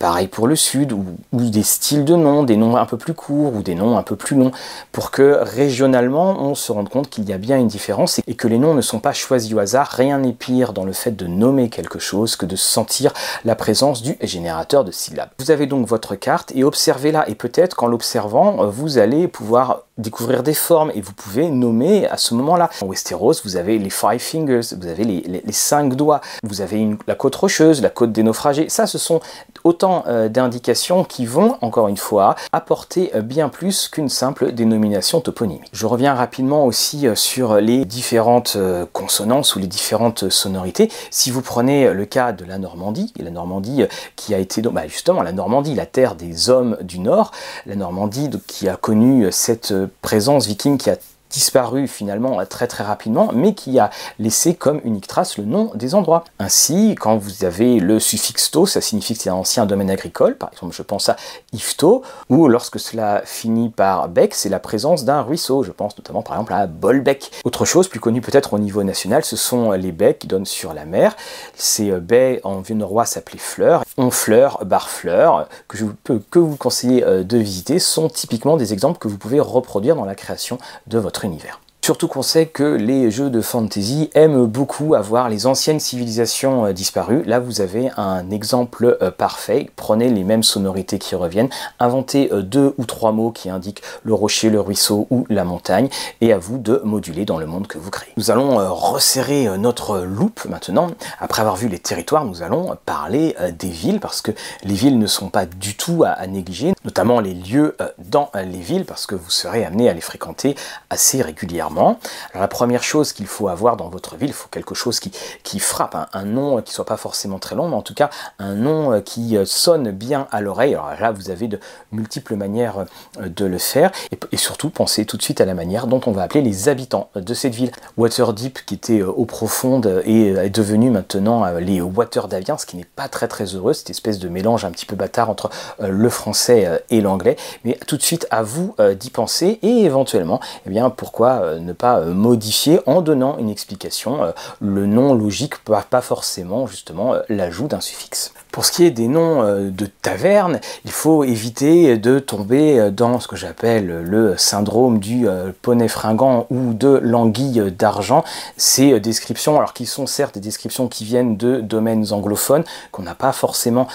Pareil 0.00 0.28
pour 0.28 0.48
le 0.48 0.56
sud, 0.56 0.92
ou, 0.92 1.04
des 1.30 1.62
styles 1.62 2.06
de 2.06 2.16
noms, 2.16 2.42
des 2.42 2.56
noms 2.56 2.74
un 2.76 2.86
peu 2.86 2.96
plus 2.96 3.12
courts 3.12 3.54
ou 3.54 3.62
des 3.62 3.74
noms 3.74 3.98
un 3.98 4.02
peu 4.02 4.16
plus 4.16 4.34
longs, 4.34 4.50
pour 4.92 5.10
que 5.10 5.38
régionalement 5.42 6.40
on 6.40 6.54
se 6.54 6.72
rende 6.72 6.88
compte 6.88 7.10
qu'il 7.10 7.28
y 7.28 7.34
a 7.34 7.36
bien 7.36 7.58
une 7.58 7.66
différence 7.66 8.18
et 8.26 8.34
que 8.34 8.48
les 8.48 8.56
noms 8.56 8.72
ne 8.72 8.80
sont 8.80 8.98
pas 8.98 9.12
choisis 9.12 9.52
au 9.52 9.58
hasard. 9.58 9.88
Rien 9.88 10.16
n'est 10.20 10.32
pire 10.32 10.72
dans 10.72 10.86
le 10.86 10.94
fait 10.94 11.10
de 11.10 11.26
nommer 11.26 11.68
quelque 11.68 11.98
chose 11.98 12.36
que 12.36 12.46
de 12.46 12.56
sentir 12.56 13.12
la 13.44 13.54
présence 13.54 14.00
du 14.00 14.16
générateur 14.22 14.84
de 14.84 14.90
syllabes. 14.90 15.28
Vous 15.38 15.50
avez 15.50 15.66
donc 15.66 15.86
votre 15.86 16.14
carte 16.14 16.50
et 16.54 16.64
observez-la 16.64 17.28
et 17.28 17.34
peut-être 17.34 17.76
qu'en 17.76 17.86
l'observant, 17.86 18.70
vous 18.70 18.96
allez 18.96 19.28
pouvoir 19.28 19.82
découvrir 20.00 20.42
des 20.42 20.54
formes 20.54 20.90
et 20.94 21.00
vous 21.00 21.12
pouvez 21.12 21.50
nommer 21.50 22.08
à 22.08 22.16
ce 22.16 22.34
moment-là. 22.34 22.70
En 22.80 22.86
Westeros, 22.86 23.34
vous 23.44 23.56
avez 23.56 23.78
les 23.78 23.90
Five 23.90 24.18
Fingers, 24.18 24.74
vous 24.78 24.86
avez 24.86 25.04
les, 25.04 25.42
cinq 25.52 25.94
doigts, 25.94 26.20
vous 26.42 26.60
avez 26.60 26.96
la 27.06 27.14
côte 27.14 27.36
rocheuse, 27.36 27.82
la 27.82 27.90
côte 27.90 28.12
des 28.12 28.22
naufragés. 28.22 28.68
Ça, 28.68 28.86
ce 28.86 28.98
sont 28.98 29.20
autant 29.64 29.89
euh, 30.06 30.28
d'indications 30.28 31.04
qui 31.04 31.26
vont, 31.26 31.56
encore 31.60 31.88
une 31.88 31.96
fois, 31.96 32.34
apporter 32.52 33.10
euh, 33.14 33.22
bien 33.22 33.48
plus 33.48 33.88
qu'une 33.88 34.08
simple 34.08 34.52
dénomination 34.52 35.20
toponymique. 35.20 35.70
Je 35.72 35.86
reviens 35.86 36.14
rapidement 36.14 36.64
aussi 36.64 37.06
euh, 37.06 37.14
sur 37.14 37.56
les 37.56 37.84
différentes 37.84 38.56
consonances 38.92 39.56
ou 39.56 39.58
les 39.58 39.66
différentes 39.66 40.28
sonorités. 40.30 40.90
Si 41.10 41.30
vous 41.30 41.42
prenez 41.42 41.92
le 41.92 42.04
cas 42.04 42.32
de 42.32 42.44
la 42.44 42.58
Normandie, 42.58 43.12
la 43.18 43.30
Normandie 43.30 43.84
qui 44.16 44.34
a 44.34 44.38
été, 44.38 44.62
bah 44.62 44.86
justement, 44.86 45.22
la 45.22 45.32
Normandie, 45.32 45.74
la 45.74 45.86
terre 45.86 46.14
des 46.14 46.50
hommes 46.50 46.76
du 46.82 46.98
Nord, 46.98 47.32
la 47.66 47.76
Normandie 47.76 48.30
qui 48.46 48.68
a 48.68 48.76
connu 48.76 49.30
cette 49.30 49.74
présence 50.02 50.46
viking 50.46 50.78
qui 50.78 50.90
a 50.90 50.96
disparu 51.30 51.88
finalement 51.88 52.44
très 52.46 52.66
très 52.66 52.84
rapidement, 52.84 53.30
mais 53.32 53.54
qui 53.54 53.78
a 53.78 53.90
laissé 54.18 54.54
comme 54.54 54.80
unique 54.84 55.06
trace 55.06 55.38
le 55.38 55.44
nom 55.44 55.70
des 55.74 55.94
endroits. 55.94 56.24
Ainsi, 56.38 56.94
quand 56.98 57.16
vous 57.16 57.44
avez 57.44 57.80
le 57.80 58.00
suffixe 58.00 58.50
to, 58.50 58.66
ça 58.66 58.80
signifie 58.80 59.14
que 59.14 59.22
c'est 59.22 59.30
un 59.30 59.34
ancien 59.34 59.66
domaine 59.66 59.90
agricole, 59.90 60.36
par 60.36 60.50
exemple 60.52 60.74
je 60.74 60.82
pense 60.82 61.08
à 61.08 61.16
Ifto, 61.52 62.02
ou 62.28 62.48
lorsque 62.48 62.78
cela 62.78 63.22
finit 63.24 63.70
par 63.70 64.08
bec, 64.08 64.34
c'est 64.34 64.48
la 64.48 64.58
présence 64.58 65.04
d'un 65.04 65.22
ruisseau, 65.22 65.62
je 65.62 65.72
pense 65.72 65.96
notamment 65.96 66.22
par 66.22 66.36
exemple 66.36 66.52
à 66.52 66.66
Bolbec. 66.66 67.30
Autre 67.44 67.64
chose, 67.64 67.88
plus 67.88 68.00
connue 68.00 68.20
peut-être 68.20 68.52
au 68.52 68.58
niveau 68.58 68.82
national, 68.82 69.24
ce 69.24 69.36
sont 69.36 69.72
les 69.72 69.92
baies 69.92 70.14
qui 70.14 70.26
donnent 70.26 70.46
sur 70.46 70.74
la 70.74 70.84
mer. 70.84 71.16
Ces 71.54 71.90
baies 71.92 72.40
en 72.44 72.60
vieux 72.60 72.74
norrois 72.74 73.06
s'appelaient 73.06 73.38
fleurs, 73.38 73.84
Honfleur, 73.96 74.64
Barfleur, 74.64 75.48
que 75.68 75.76
je 75.76 75.86
peux 76.04 76.20
que 76.30 76.38
vous 76.38 76.56
conseiller 76.56 77.04
euh, 77.04 77.22
de 77.22 77.38
visiter, 77.38 77.78
sont 77.78 78.08
typiquement 78.08 78.56
des 78.56 78.72
exemples 78.72 78.98
que 78.98 79.08
vous 79.08 79.18
pouvez 79.18 79.40
reproduire 79.40 79.96
dans 79.96 80.04
la 80.04 80.14
création 80.14 80.58
de 80.86 80.98
votre 80.98 81.19
univers. 81.24 81.69
Surtout 81.82 82.08
qu'on 82.08 82.22
sait 82.22 82.44
que 82.44 82.62
les 82.62 83.10
jeux 83.10 83.30
de 83.30 83.40
fantasy 83.40 84.10
aiment 84.14 84.44
beaucoup 84.44 84.94
avoir 84.94 85.30
les 85.30 85.46
anciennes 85.46 85.80
civilisations 85.80 86.66
euh, 86.66 86.72
disparues. 86.74 87.22
Là, 87.24 87.40
vous 87.40 87.62
avez 87.62 87.90
un 87.96 88.30
exemple 88.30 88.98
euh, 89.00 89.10
parfait. 89.10 89.70
Prenez 89.76 90.10
les 90.10 90.22
mêmes 90.22 90.42
sonorités 90.42 90.98
qui 90.98 91.14
reviennent, 91.14 91.48
inventez 91.78 92.30
euh, 92.32 92.42
deux 92.42 92.74
ou 92.76 92.84
trois 92.84 93.12
mots 93.12 93.30
qui 93.30 93.48
indiquent 93.48 93.82
le 94.02 94.12
rocher, 94.12 94.50
le 94.50 94.60
ruisseau 94.60 95.06
ou 95.08 95.24
la 95.30 95.44
montagne, 95.44 95.88
et 96.20 96.34
à 96.34 96.38
vous 96.38 96.58
de 96.58 96.82
moduler 96.84 97.24
dans 97.24 97.38
le 97.38 97.46
monde 97.46 97.66
que 97.66 97.78
vous 97.78 97.90
créez. 97.90 98.12
Nous 98.18 98.30
allons 98.30 98.58
resserrer 98.74 99.56
notre 99.56 100.00
loupe 100.00 100.44
maintenant. 100.44 100.88
Après 101.18 101.40
avoir 101.40 101.56
vu 101.56 101.68
les 101.68 101.78
territoires, 101.78 102.26
nous 102.26 102.42
allons 102.42 102.76
parler 102.84 103.34
des 103.58 103.70
villes, 103.70 104.00
parce 104.00 104.20
que 104.20 104.32
les 104.64 104.74
villes 104.74 104.98
ne 104.98 105.06
sont 105.06 105.30
pas 105.30 105.46
du 105.46 105.74
tout 105.76 106.04
à, 106.04 106.26
négliger, 106.26 106.74
notamment 106.84 107.20
les 107.20 107.34
lieux 107.34 107.76
dans 107.98 108.30
les 108.34 108.60
villes, 108.60 108.84
parce 108.84 109.06
que 109.06 109.14
vous 109.14 109.30
serez 109.30 109.64
amené 109.64 109.88
à 109.88 109.94
les 109.94 110.00
fréquenter 110.00 110.54
assez 110.90 111.22
régulièrement. 111.22 111.69
Alors 111.70 111.96
la 112.34 112.48
première 112.48 112.82
chose 112.82 113.12
qu'il 113.12 113.26
faut 113.26 113.48
avoir 113.48 113.76
dans 113.76 113.88
votre 113.88 114.16
ville, 114.16 114.30
il 114.30 114.34
faut 114.34 114.48
quelque 114.48 114.74
chose 114.74 115.00
qui, 115.00 115.58
frappe, 115.58 115.96
un, 116.12 116.24
nom 116.24 116.60
qui 116.62 116.72
soit 116.72 116.84
pas 116.84 116.96
forcément 116.96 117.38
très 117.38 117.54
long, 117.54 117.68
mais 117.68 117.76
en 117.76 117.82
tout 117.82 117.94
cas 117.94 118.10
un 118.38 118.54
nom 118.54 118.92
euh, 118.92 119.00
qui 119.00 119.36
euh, 119.36 119.44
sonne 119.44 119.90
bien 119.90 120.26
à 120.30 120.40
l'oreille. 120.40 120.74
Alors 120.74 120.92
là, 120.98 121.12
vous 121.12 121.30
avez 121.30 121.48
de 121.48 121.58
multiples 121.92 122.36
manières 122.36 122.86
euh, 123.20 123.28
de 123.28 123.44
le 123.44 123.58
faire, 123.58 123.90
et, 124.32 124.36
surtout 124.36 124.70
pensez 124.70 125.04
tout 125.04 125.16
de 125.16 125.22
suite 125.22 125.40
à 125.40 125.44
la 125.44 125.54
manière 125.54 125.86
dont 125.86 126.00
on 126.06 126.12
va 126.12 126.22
appeler 126.22 126.42
les 126.42 126.68
habitants 126.68 127.10
de 127.14 127.34
cette 127.34 127.54
ville. 127.54 127.70
Waterdeep, 127.96 128.64
qui 128.64 128.74
était 128.74 129.02
eau 129.02 129.24
profonde, 129.24 130.02
et 130.04 130.28
est 130.28 130.50
devenu 130.50 130.90
maintenant 130.90 131.46
les 131.58 131.80
Water 131.80 132.28
Daviens, 132.28 132.56
ce 132.56 132.66
qui 132.66 132.76
n'est 132.76 132.84
pas 132.84 133.08
très 133.08 133.28
très 133.28 133.44
heureux, 133.44 133.72
cette 133.72 133.90
espèce 133.90 134.18
de 134.18 134.28
mélange 134.28 134.64
un 134.64 134.70
petit 134.70 134.86
peu 134.86 134.96
bâtard 134.96 135.28
entre 135.28 135.50
le 135.80 136.08
français 136.08 136.82
et 136.90 137.00
l'anglais. 137.00 137.36
Mais 137.64 137.78
tout 137.86 137.96
de 137.96 138.02
suite, 138.02 138.26
à 138.30 138.42
vous 138.42 138.74
d'y 138.98 139.10
penser, 139.10 139.58
et 139.62 139.84
éventuellement, 139.84 140.40
eh 140.66 140.70
bien, 140.70 140.90
pourquoi 140.90 141.58
ne 141.60 141.72
pas 141.72 142.00
euh, 142.00 142.12
modifier 142.12 142.80
en 142.86 143.02
donnant 143.02 143.38
une 143.38 143.50
explication. 143.50 144.22
Euh, 144.24 144.32
le 144.60 144.86
nom 144.86 145.14
logique, 145.14 145.58
pas 145.64 146.00
forcément 146.00 146.66
justement 146.66 147.14
euh, 147.14 147.22
l'ajout 147.28 147.68
d'un 147.68 147.80
suffixe. 147.80 148.32
Pour 148.52 148.64
ce 148.64 148.72
qui 148.72 148.84
est 148.84 148.90
des 148.90 149.08
noms 149.08 149.42
de 149.42 149.86
taverne, 149.86 150.60
il 150.84 150.90
faut 150.90 151.24
éviter 151.24 151.96
de 151.96 152.18
tomber 152.18 152.90
dans 152.90 153.20
ce 153.20 153.28
que 153.28 153.36
j'appelle 153.36 154.02
le 154.02 154.36
syndrome 154.36 154.98
du 154.98 155.26
poney 155.62 155.88
fringant 155.88 156.46
ou 156.50 156.74
de 156.74 157.00
l'anguille 157.02 157.70
d'argent. 157.70 158.24
Ces 158.56 158.98
descriptions, 159.00 159.56
alors 159.56 159.72
qui 159.72 159.86
sont 159.86 160.06
certes 160.06 160.34
des 160.34 160.40
descriptions 160.40 160.88
qui 160.88 161.04
viennent 161.04 161.36
de 161.36 161.60
domaines 161.60 162.12
anglophones, 162.12 162.64
qu'on 162.92 163.02
n'a 163.02 163.14
pas 163.14 163.32
forcément 163.32 163.86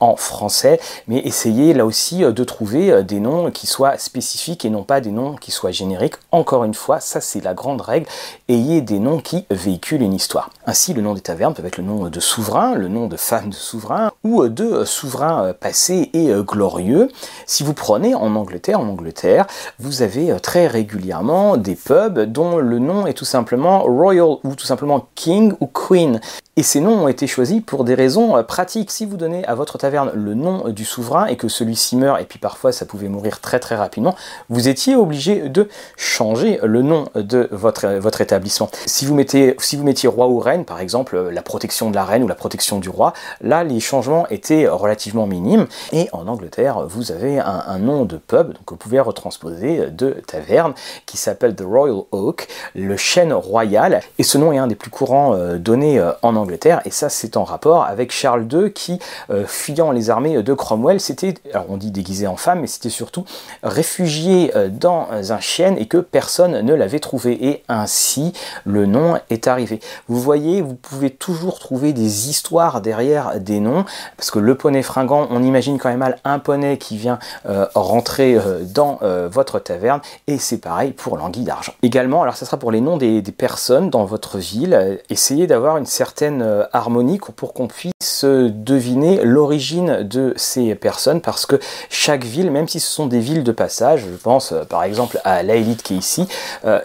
en 0.00 0.16
français, 0.16 0.80
mais 1.06 1.18
essayez 1.18 1.74
là 1.74 1.84
aussi 1.84 2.20
de 2.20 2.44
trouver 2.44 3.02
des 3.04 3.20
noms 3.20 3.50
qui 3.50 3.66
soient 3.66 3.98
spécifiques 3.98 4.64
et 4.64 4.70
non 4.70 4.84
pas 4.84 5.00
des 5.00 5.10
noms 5.10 5.34
qui 5.36 5.50
soient 5.50 5.70
génériques. 5.70 6.16
Encore 6.32 6.64
une 6.64 6.74
fois, 6.74 7.00
ça 7.00 7.20
c'est 7.20 7.42
la 7.42 7.54
grande 7.54 7.82
règle, 7.82 8.06
ayez 8.48 8.80
des 8.80 8.98
noms 8.98 9.18
qui 9.18 9.44
véhiculent 9.50 10.02
une 10.02 10.14
histoire. 10.14 10.50
Ainsi, 10.66 10.94
le 10.94 11.02
nom 11.02 11.14
des 11.14 11.20
tavernes 11.20 11.54
peut 11.54 11.64
être 11.66 11.78
le 11.78 11.84
nom 11.84 12.08
de 12.08 12.20
souverain, 12.20 12.74
le 12.74 12.88
nom 12.88 13.06
de 13.06 13.16
femme 13.16 13.50
de 13.50 13.54
souverain, 13.54 13.97
ou 14.24 14.48
de 14.48 14.84
souverain 14.84 15.52
passé 15.52 16.10
et 16.12 16.30
glorieux. 16.46 17.08
Si 17.46 17.62
vous 17.62 17.74
prenez 17.74 18.14
en 18.14 18.34
Angleterre, 18.36 18.80
en 18.80 18.88
Angleterre, 18.88 19.46
vous 19.78 20.02
avez 20.02 20.36
très 20.40 20.66
régulièrement 20.66 21.56
des 21.56 21.74
pubs 21.74 22.20
dont 22.20 22.58
le 22.58 22.78
nom 22.78 23.06
est 23.06 23.14
tout 23.14 23.24
simplement 23.24 23.80
Royal 23.80 24.36
ou 24.44 24.54
tout 24.56 24.66
simplement 24.66 25.08
King 25.14 25.52
ou 25.60 25.66
Queen. 25.66 26.20
Et 26.58 26.64
ces 26.64 26.80
noms 26.80 27.04
ont 27.04 27.08
été 27.08 27.28
choisis 27.28 27.62
pour 27.64 27.84
des 27.84 27.94
raisons 27.94 28.36
euh, 28.36 28.42
pratiques. 28.42 28.90
Si 28.90 29.06
vous 29.06 29.16
donnez 29.16 29.44
à 29.46 29.54
votre 29.54 29.78
taverne 29.78 30.10
le 30.12 30.34
nom 30.34 30.70
du 30.70 30.84
souverain 30.84 31.26
et 31.26 31.36
que 31.36 31.46
celui-ci 31.46 31.94
meurt, 31.94 32.20
et 32.20 32.24
puis 32.24 32.40
parfois 32.40 32.72
ça 32.72 32.84
pouvait 32.84 33.08
mourir 33.08 33.40
très 33.40 33.60
très 33.60 33.76
rapidement, 33.76 34.16
vous 34.48 34.66
étiez 34.66 34.96
obligé 34.96 35.48
de 35.48 35.68
changer 35.96 36.58
le 36.64 36.82
nom 36.82 37.06
de 37.14 37.48
votre, 37.52 37.86
votre 37.98 38.22
établissement. 38.22 38.68
Si 38.86 39.06
vous, 39.06 39.14
mettez, 39.14 39.54
si 39.60 39.76
vous 39.76 39.84
mettiez 39.84 40.08
roi 40.08 40.26
ou 40.26 40.40
reine, 40.40 40.64
par 40.64 40.80
exemple, 40.80 41.16
la 41.30 41.42
protection 41.42 41.90
de 41.90 41.94
la 41.94 42.04
reine 42.04 42.24
ou 42.24 42.28
la 42.28 42.34
protection 42.34 42.80
du 42.80 42.88
roi, 42.88 43.12
là 43.40 43.62
les, 43.62 43.78
changements 43.88 44.26
étaient 44.28 44.68
relativement 44.68 45.26
minimes. 45.26 45.66
Et 45.92 46.08
en 46.12 46.28
Angleterre, 46.28 46.86
vous 46.86 47.10
avez 47.10 47.38
un, 47.38 47.78
nom 47.78 48.04
de 48.04 48.16
pub, 48.16 48.48
donc 48.48 48.70
vous 48.70 48.76
pouvez 48.76 49.00
retransposer 49.00 49.86
de 49.90 50.10
taverne, 50.26 50.74
qui 51.06 51.16
s'appelle 51.16 51.54
The 51.54 51.64
Royal 51.64 52.02
Oak, 52.12 52.48
le 52.74 52.96
chêne 52.96 53.32
royal. 53.32 54.00
Et 54.18 54.22
ce 54.22 54.36
nom 54.36 54.52
est 54.52 54.58
un 54.58 54.66
des 54.66 54.74
plus 54.74 54.90
courants 54.90 55.34
euh, 55.34 55.58
donnés 55.58 55.98
euh, 55.98 56.12
en 56.22 56.36
Angleterre. 56.36 56.82
Et 56.84 56.90
ça, 56.90 57.08
c'est 57.08 57.36
en 57.36 57.44
rapport 57.44 57.84
avec 57.84 58.12
Charles 58.12 58.46
II 58.52 58.72
qui, 58.72 58.98
euh, 59.30 59.44
fuyant 59.46 59.90
les 59.90 60.10
armées 60.10 60.42
de 60.42 60.54
Cromwell, 60.54 61.00
c'était, 61.00 61.34
alors 61.52 61.66
on 61.70 61.76
dit 61.76 61.90
déguisé 61.90 62.26
en 62.26 62.36
femme, 62.36 62.60
mais 62.60 62.66
c'était 62.66 62.90
surtout 62.90 63.24
réfugié 63.62 64.52
dans 64.70 65.08
un 65.10 65.40
chêne 65.40 65.76
et 65.78 65.86
que 65.86 65.98
personne 65.98 66.60
ne 66.60 66.74
l'avait 66.74 67.00
trouvé. 67.00 67.46
Et 67.46 67.62
ainsi, 67.68 68.32
le 68.64 68.86
nom 68.86 69.18
est 69.30 69.46
arrivé. 69.46 69.80
Vous 70.08 70.20
voyez, 70.20 70.60
vous 70.60 70.74
pouvez 70.74 71.10
toujours 71.10 71.58
trouver 71.58 71.92
des 71.92 72.28
histoires 72.28 72.80
derrière 72.80 73.40
des 73.40 73.60
noms, 73.60 73.77
parce 74.16 74.30
que 74.30 74.38
le 74.38 74.54
poney 74.54 74.82
fringant, 74.82 75.28
on 75.30 75.42
imagine 75.42 75.78
quand 75.78 75.88
même 75.88 75.98
mal 75.98 76.18
un 76.24 76.38
poney 76.38 76.78
qui 76.78 76.96
vient 76.96 77.18
euh, 77.48 77.66
rentrer 77.74 78.36
euh, 78.36 78.62
dans 78.64 78.98
euh, 79.02 79.28
votre 79.30 79.58
taverne, 79.58 80.00
et 80.26 80.38
c'est 80.38 80.58
pareil 80.58 80.92
pour 80.92 81.16
l'anguille 81.16 81.44
d'argent. 81.44 81.72
Également, 81.82 82.22
alors 82.22 82.36
ça 82.36 82.46
sera 82.46 82.56
pour 82.56 82.72
les 82.72 82.80
noms 82.80 82.96
des, 82.96 83.22
personnes 83.36 83.90
dans 83.90 84.04
votre 84.04 84.38
ville, 84.38 85.00
essayez 85.10 85.46
d'avoir 85.46 85.76
une 85.76 85.86
certaine 85.86 86.66
harmonie 86.72 87.20
pour 87.36 87.52
qu'on 87.52 87.68
puisse 87.68 88.24
deviner 88.24 89.22
l'origine 89.22 90.02
de 90.02 90.32
ces 90.36 90.74
personnes, 90.74 91.20
parce 91.20 91.44
que 91.46 91.56
chaque 91.90 92.24
ville, 92.24 92.50
même 92.50 92.66
si 92.66 92.80
ce 92.80 92.90
sont 92.90 93.06
des 93.06 93.20
villes 93.20 93.44
de 93.44 93.52
passage, 93.52 94.06
je 94.10 94.16
pense 94.16 94.54
par 94.68 94.82
exemple 94.82 95.20
à 95.24 95.42
la 95.42 95.58
qui 95.58 95.94
est 95.94 95.98
ici, 95.98 96.26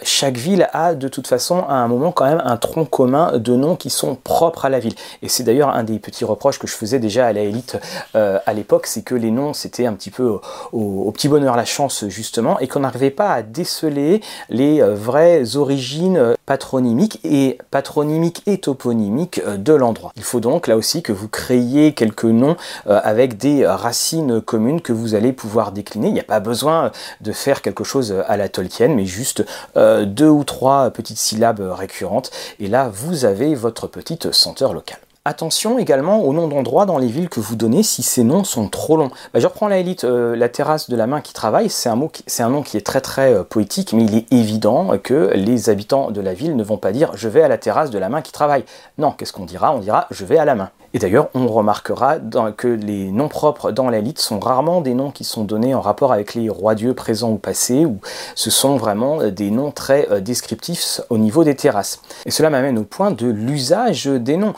chaque 0.02 0.36
ville 0.36 0.68
a 0.72 0.94
de 0.94 1.08
toute 1.08 1.26
façon 1.26 1.64
à 1.68 1.74
un 1.74 1.88
moment 1.88 2.12
quand 2.12 2.26
même 2.26 2.42
un 2.44 2.56
tronc 2.56 2.84
commun 2.84 3.38
de 3.38 3.54
noms 3.54 3.76
qui 3.76 3.90
sont 3.90 4.14
propres 4.14 4.64
à 4.64 4.68
la 4.68 4.78
ville. 4.78 4.94
Et 5.22 5.28
c'est 5.28 5.42
d'ailleurs 5.44 5.70
un 5.70 5.84
des 5.84 5.98
petits 5.98 6.24
reproches 6.24 6.58
que 6.58 6.66
je 6.66 6.74
faisais 6.74 6.83
déjà 6.92 7.26
à 7.26 7.32
la 7.32 7.42
élite 7.42 7.76
euh, 8.14 8.38
à 8.46 8.52
l'époque, 8.52 8.86
c'est 8.86 9.02
que 9.02 9.14
les 9.14 9.30
noms 9.30 9.52
c'était 9.52 9.86
un 9.86 9.94
petit 9.94 10.10
peu 10.10 10.38
au, 10.72 11.10
petit 11.12 11.28
bonheur 11.28 11.56
la 11.56 11.64
chance 11.64 12.06
justement, 12.08 12.58
et 12.60 12.68
qu'on 12.68 12.80
n'arrivait 12.80 13.10
pas 13.10 13.32
à 13.32 13.42
déceler 13.42 14.20
les 14.48 14.80
euh, 14.80 14.94
vraies 14.94 15.56
origines 15.56 16.16
euh, 16.16 16.34
patronymiques 16.46 17.20
et 17.24 17.58
patronymiques 17.70 18.42
et 18.46 18.58
toponymiques 18.58 19.40
de 19.44 19.72
l'endroit. 19.72 20.12
Il 20.16 20.22
faut 20.22 20.40
donc 20.40 20.66
là 20.66 20.76
aussi 20.76 21.02
que 21.02 21.12
vous 21.12 21.28
créiez 21.28 21.94
quelques 21.94 22.24
noms 22.24 22.56
avec 22.86 23.38
des 23.38 23.66
racines 23.66 24.42
communes 24.42 24.82
que 24.82 24.92
vous 24.92 25.14
allez 25.14 25.32
pouvoir 25.32 25.72
décliner. 25.72 26.08
Il 26.08 26.12
n'y 26.12 26.20
a 26.20 26.24
pas 26.24 26.40
besoin 26.40 26.92
de 27.22 27.32
faire 27.32 27.62
quelque 27.62 27.82
chose 27.82 28.14
à 28.26 28.36
la 28.36 28.50
Tolkien, 28.50 28.88
mais 28.88 29.06
juste 29.06 29.42
deux 29.74 30.28
ou 30.28 30.44
trois 30.44 30.90
petites 30.90 31.16
syllabes 31.16 31.60
récurrentes. 31.60 32.30
Et 32.60 32.68
là, 32.68 32.90
vous 32.92 33.24
avez 33.24 33.54
votre 33.54 33.86
petite 33.86 34.32
senteur 34.32 34.74
locale. 34.74 34.98
Attention 35.26 35.78
également 35.78 36.20
aux 36.20 36.34
noms 36.34 36.48
d'endroits 36.48 36.84
dans 36.84 36.98
les 36.98 37.06
villes 37.06 37.30
que 37.30 37.40
vous 37.40 37.56
donnez 37.56 37.82
si 37.82 38.02
ces 38.02 38.24
noms 38.24 38.44
sont 38.44 38.68
trop 38.68 38.98
longs. 38.98 39.10
Bah, 39.32 39.40
je 39.40 39.46
reprends 39.46 39.68
la 39.68 39.78
élite, 39.78 40.04
euh, 40.04 40.36
la 40.36 40.50
terrasse 40.50 40.90
de 40.90 40.96
la 40.96 41.06
main 41.06 41.22
qui 41.22 41.32
travaille, 41.32 41.70
c'est 41.70 41.88
un, 41.88 41.96
mot 41.96 42.12
un 42.40 42.48
nom 42.50 42.60
qui 42.60 42.76
est 42.76 42.82
très 42.82 43.00
très 43.00 43.32
euh, 43.32 43.42
poétique, 43.42 43.94
mais 43.94 44.04
il 44.04 44.14
est 44.18 44.30
évident 44.30 44.98
que 45.02 45.30
les 45.34 45.70
habitants 45.70 46.10
de 46.10 46.20
la 46.20 46.34
ville 46.34 46.56
ne 46.56 46.62
vont 46.62 46.76
pas 46.76 46.92
dire 46.92 47.10
je 47.14 47.30
vais 47.30 47.40
à 47.40 47.48
la 47.48 47.56
terrasse 47.56 47.88
de 47.88 47.98
la 47.98 48.10
main 48.10 48.20
qui 48.20 48.32
travaille. 48.32 48.66
Non, 48.98 49.12
qu'est-ce 49.12 49.32
qu'on 49.32 49.46
dira? 49.46 49.74
On 49.74 49.78
dira 49.78 50.08
je 50.10 50.26
vais 50.26 50.36
à 50.36 50.44
la 50.44 50.54
main. 50.54 50.68
Et 50.92 50.98
d'ailleurs, 50.98 51.28
on 51.34 51.48
remarquera 51.48 52.18
que 52.56 52.68
les 52.68 53.10
noms 53.10 53.26
propres 53.28 53.72
dans 53.72 53.90
la 53.90 53.98
élite 53.98 54.20
sont 54.20 54.38
rarement 54.38 54.80
des 54.80 54.94
noms 54.94 55.10
qui 55.10 55.24
sont 55.24 55.42
donnés 55.42 55.74
en 55.74 55.80
rapport 55.80 56.12
avec 56.12 56.34
les 56.34 56.48
rois-dieux 56.48 56.94
présents 56.94 57.32
ou 57.32 57.38
passés, 57.38 57.84
ou 57.84 57.98
ce 58.36 58.48
sont 58.48 58.76
vraiment 58.76 59.28
des 59.30 59.50
noms 59.50 59.72
très 59.72 60.06
euh, 60.10 60.20
descriptifs 60.20 61.00
au 61.08 61.18
niveau 61.18 61.42
des 61.42 61.56
terrasses. 61.56 62.00
Et 62.26 62.30
cela 62.30 62.50
m'amène 62.50 62.78
au 62.78 62.84
point 62.84 63.10
de 63.10 63.26
l'usage 63.26 64.04
des 64.04 64.36
noms. 64.36 64.54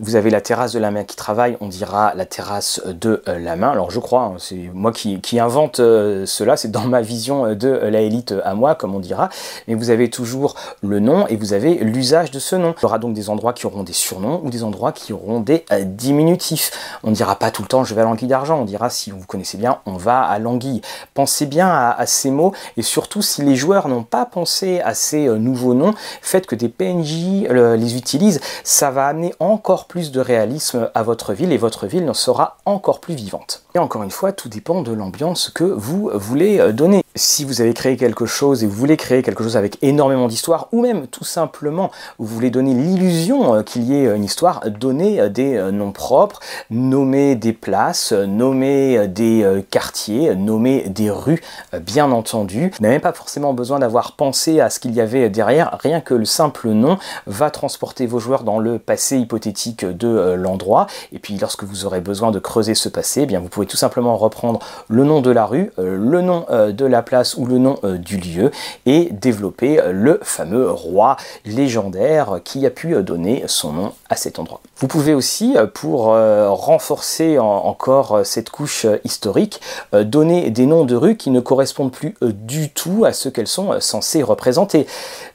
Vous 0.00 0.16
avez 0.16 0.30
la 0.30 0.40
terrasse 0.40 0.72
de 0.72 0.80
la 0.80 0.90
main 0.90 1.04
qui 1.04 1.14
travaille, 1.14 1.56
on 1.60 1.68
dira 1.68 2.12
la 2.16 2.26
terrasse 2.26 2.82
de 2.86 3.22
euh, 3.28 3.38
la 3.38 3.54
main. 3.54 3.70
Alors 3.70 3.92
je 3.92 4.00
crois, 4.00 4.22
hein, 4.22 4.34
c'est 4.36 4.68
moi 4.74 4.90
qui, 4.90 5.38
invente 5.38 5.78
euh, 5.78 6.26
cela, 6.26 6.56
c'est 6.56 6.72
dans 6.72 6.86
ma 6.86 7.02
vision 7.02 7.54
de 7.54 7.68
la 7.68 8.00
élite 8.00 8.34
à 8.44 8.54
moi, 8.54 8.74
comme 8.74 8.96
on 8.96 8.98
dira. 8.98 9.28
Mais 9.68 9.74
vous 9.74 9.90
avez 9.90 10.10
toujours 10.10 10.56
le 10.82 10.98
nom 10.98 11.28
et 11.28 11.36
vous 11.36 11.52
avez 11.52 11.74
l'usage 11.76 12.32
de 12.32 12.40
ce 12.40 12.56
nom. 12.56 12.74
Il 12.78 12.82
y 12.82 12.84
aura 12.84 12.98
donc 12.98 13.14
des 13.14 13.30
endroits 13.30 13.52
qui 13.52 13.64
auront 13.66 13.84
des 13.84 13.92
surnoms 13.92 14.40
ou 14.42 14.50
des 14.50 14.64
endroits 14.64 14.90
qui 14.90 15.12
auront 15.12 15.38
des 15.38 15.64
euh, 15.70 15.84
diminutifs. 15.84 16.98
On 17.04 17.10
ne 17.10 17.14
dira 17.14 17.36
pas 17.36 17.52
tout 17.52 17.62
le 17.62 17.68
temps 17.68 17.84
je 17.84 17.94
vais 17.94 18.00
à 18.00 18.04
l'anguille 18.04 18.26
d'argent, 18.26 18.58
on 18.58 18.64
dira 18.64 18.90
si 18.90 19.12
vous 19.12 19.24
connaissez 19.24 19.56
bien, 19.56 19.78
on 19.86 19.96
va 19.96 20.20
à 20.20 20.40
l'anguille. 20.40 20.80
Pensez 21.14 21.46
bien 21.46 21.68
à, 21.68 22.06
ces 22.06 22.32
mots 22.32 22.52
et 22.76 22.82
surtout 22.82 23.22
si 23.22 23.42
les 23.42 23.54
joueurs 23.54 23.86
n'ont 23.86 24.02
pas 24.02 24.26
pensé 24.26 24.80
à 24.80 24.94
ces 24.94 25.28
nouveaux 25.28 25.74
noms, 25.74 25.94
faites 26.22 26.46
que 26.46 26.56
des 26.56 26.68
PNJ 26.68 27.46
les 27.48 27.96
utilisent, 27.96 28.40
ça 28.64 28.90
va 28.90 29.06
amener 29.06 29.32
encore 29.38 29.75
plus 29.84 30.10
de 30.10 30.20
réalisme 30.20 30.90
à 30.94 31.02
votre 31.02 31.34
ville 31.34 31.52
et 31.52 31.58
votre 31.58 31.86
ville 31.86 32.10
sera 32.14 32.56
encore 32.64 33.00
plus 33.00 33.14
vivante. 33.14 33.62
Et 33.74 33.78
encore 33.78 34.02
une 34.02 34.10
fois, 34.10 34.32
tout 34.32 34.48
dépend 34.48 34.80
de 34.80 34.90
l'ambiance 34.92 35.50
que 35.54 35.64
vous 35.64 36.10
voulez 36.14 36.58
euh, 36.58 36.72
donner. 36.72 37.02
Si 37.14 37.44
vous 37.44 37.60
avez 37.60 37.74
créé 37.74 37.98
quelque 37.98 38.24
chose 38.24 38.64
et 38.64 38.66
vous 38.66 38.74
voulez 38.74 38.96
créer 38.96 39.22
quelque 39.22 39.42
chose 39.42 39.56
avec 39.56 39.76
énormément 39.82 40.28
d'histoire, 40.28 40.68
ou 40.72 40.80
même 40.80 41.06
tout 41.06 41.24
simplement 41.24 41.90
vous 42.18 42.26
voulez 42.26 42.48
donner 42.48 42.72
l'illusion 42.72 43.54
euh, 43.54 43.62
qu'il 43.62 43.84
y 43.84 43.94
ait 43.94 44.16
une 44.16 44.24
histoire, 44.24 44.62
donnez 44.70 45.20
euh, 45.20 45.28
des 45.28 45.60
noms 45.72 45.92
propres, 45.92 46.40
nommez 46.70 47.34
des 47.34 47.52
places, 47.52 48.12
nommez 48.12 49.08
des 49.08 49.64
quartiers, 49.70 50.34
nommez 50.34 50.88
des 50.88 51.10
rues, 51.10 51.42
bien 51.80 52.10
entendu. 52.12 52.72
Vous 52.78 52.82
n'avez 52.82 52.98
pas 52.98 53.12
forcément 53.12 53.52
besoin 53.52 53.78
d'avoir 53.78 54.12
pensé 54.12 54.60
à 54.60 54.70
ce 54.70 54.80
qu'il 54.80 54.94
y 54.94 55.02
avait 55.02 55.28
derrière, 55.28 55.78
rien 55.82 56.00
que 56.00 56.14
le 56.14 56.24
simple 56.24 56.68
nom 56.70 56.98
va 57.26 57.50
transporter 57.50 58.06
vos 58.06 58.18
joueurs 58.18 58.42
dans 58.42 58.58
le 58.58 58.78
passé 58.78 59.18
hypothétique 59.18 59.65
de 59.74 60.08
euh, 60.08 60.36
l'endroit. 60.36 60.86
Et 61.12 61.18
puis 61.18 61.36
lorsque 61.38 61.64
vous 61.64 61.84
aurez 61.86 62.00
besoin 62.00 62.30
de 62.30 62.38
creuser 62.38 62.74
ce 62.74 62.88
passé, 62.88 63.22
eh 63.22 63.26
bien 63.26 63.40
vous 63.40 63.48
pouvez 63.48 63.66
tout 63.66 63.76
simplement 63.76 64.16
reprendre 64.16 64.60
le 64.88 65.04
nom 65.04 65.20
de 65.20 65.30
la 65.30 65.46
rue, 65.46 65.72
euh, 65.78 65.96
le 65.96 66.20
nom 66.20 66.46
euh, 66.50 66.72
de 66.72 66.84
la 66.84 67.02
place 67.02 67.36
ou 67.36 67.46
le 67.46 67.58
nom 67.58 67.78
du 67.84 68.16
lieu 68.16 68.50
et 68.84 69.08
développer 69.10 69.80
le 69.90 70.20
fameux 70.22 70.70
roi 70.70 71.16
légendaire 71.44 72.40
qui 72.44 72.66
a 72.66 72.70
pu 72.70 73.02
donner 73.02 73.44
son 73.46 73.72
nom 73.72 73.92
à 74.08 74.16
cet 74.16 74.38
endroit. 74.38 74.60
Vous 74.78 74.88
pouvez 74.88 75.14
aussi, 75.14 75.56
pour 75.74 76.06
renforcer 76.06 77.38
encore 77.38 78.20
cette 78.24 78.50
couche 78.50 78.86
historique, 79.04 79.60
donner 79.92 80.50
des 80.50 80.66
noms 80.66 80.84
de 80.84 80.94
rues 80.94 81.16
qui 81.16 81.30
ne 81.30 81.40
correspondent 81.40 81.92
plus 81.92 82.14
du 82.22 82.70
tout 82.70 83.04
à 83.04 83.12
ce 83.12 83.28
qu'elles 83.28 83.46
sont 83.46 83.80
censées 83.80 84.22
représenter. 84.22 84.86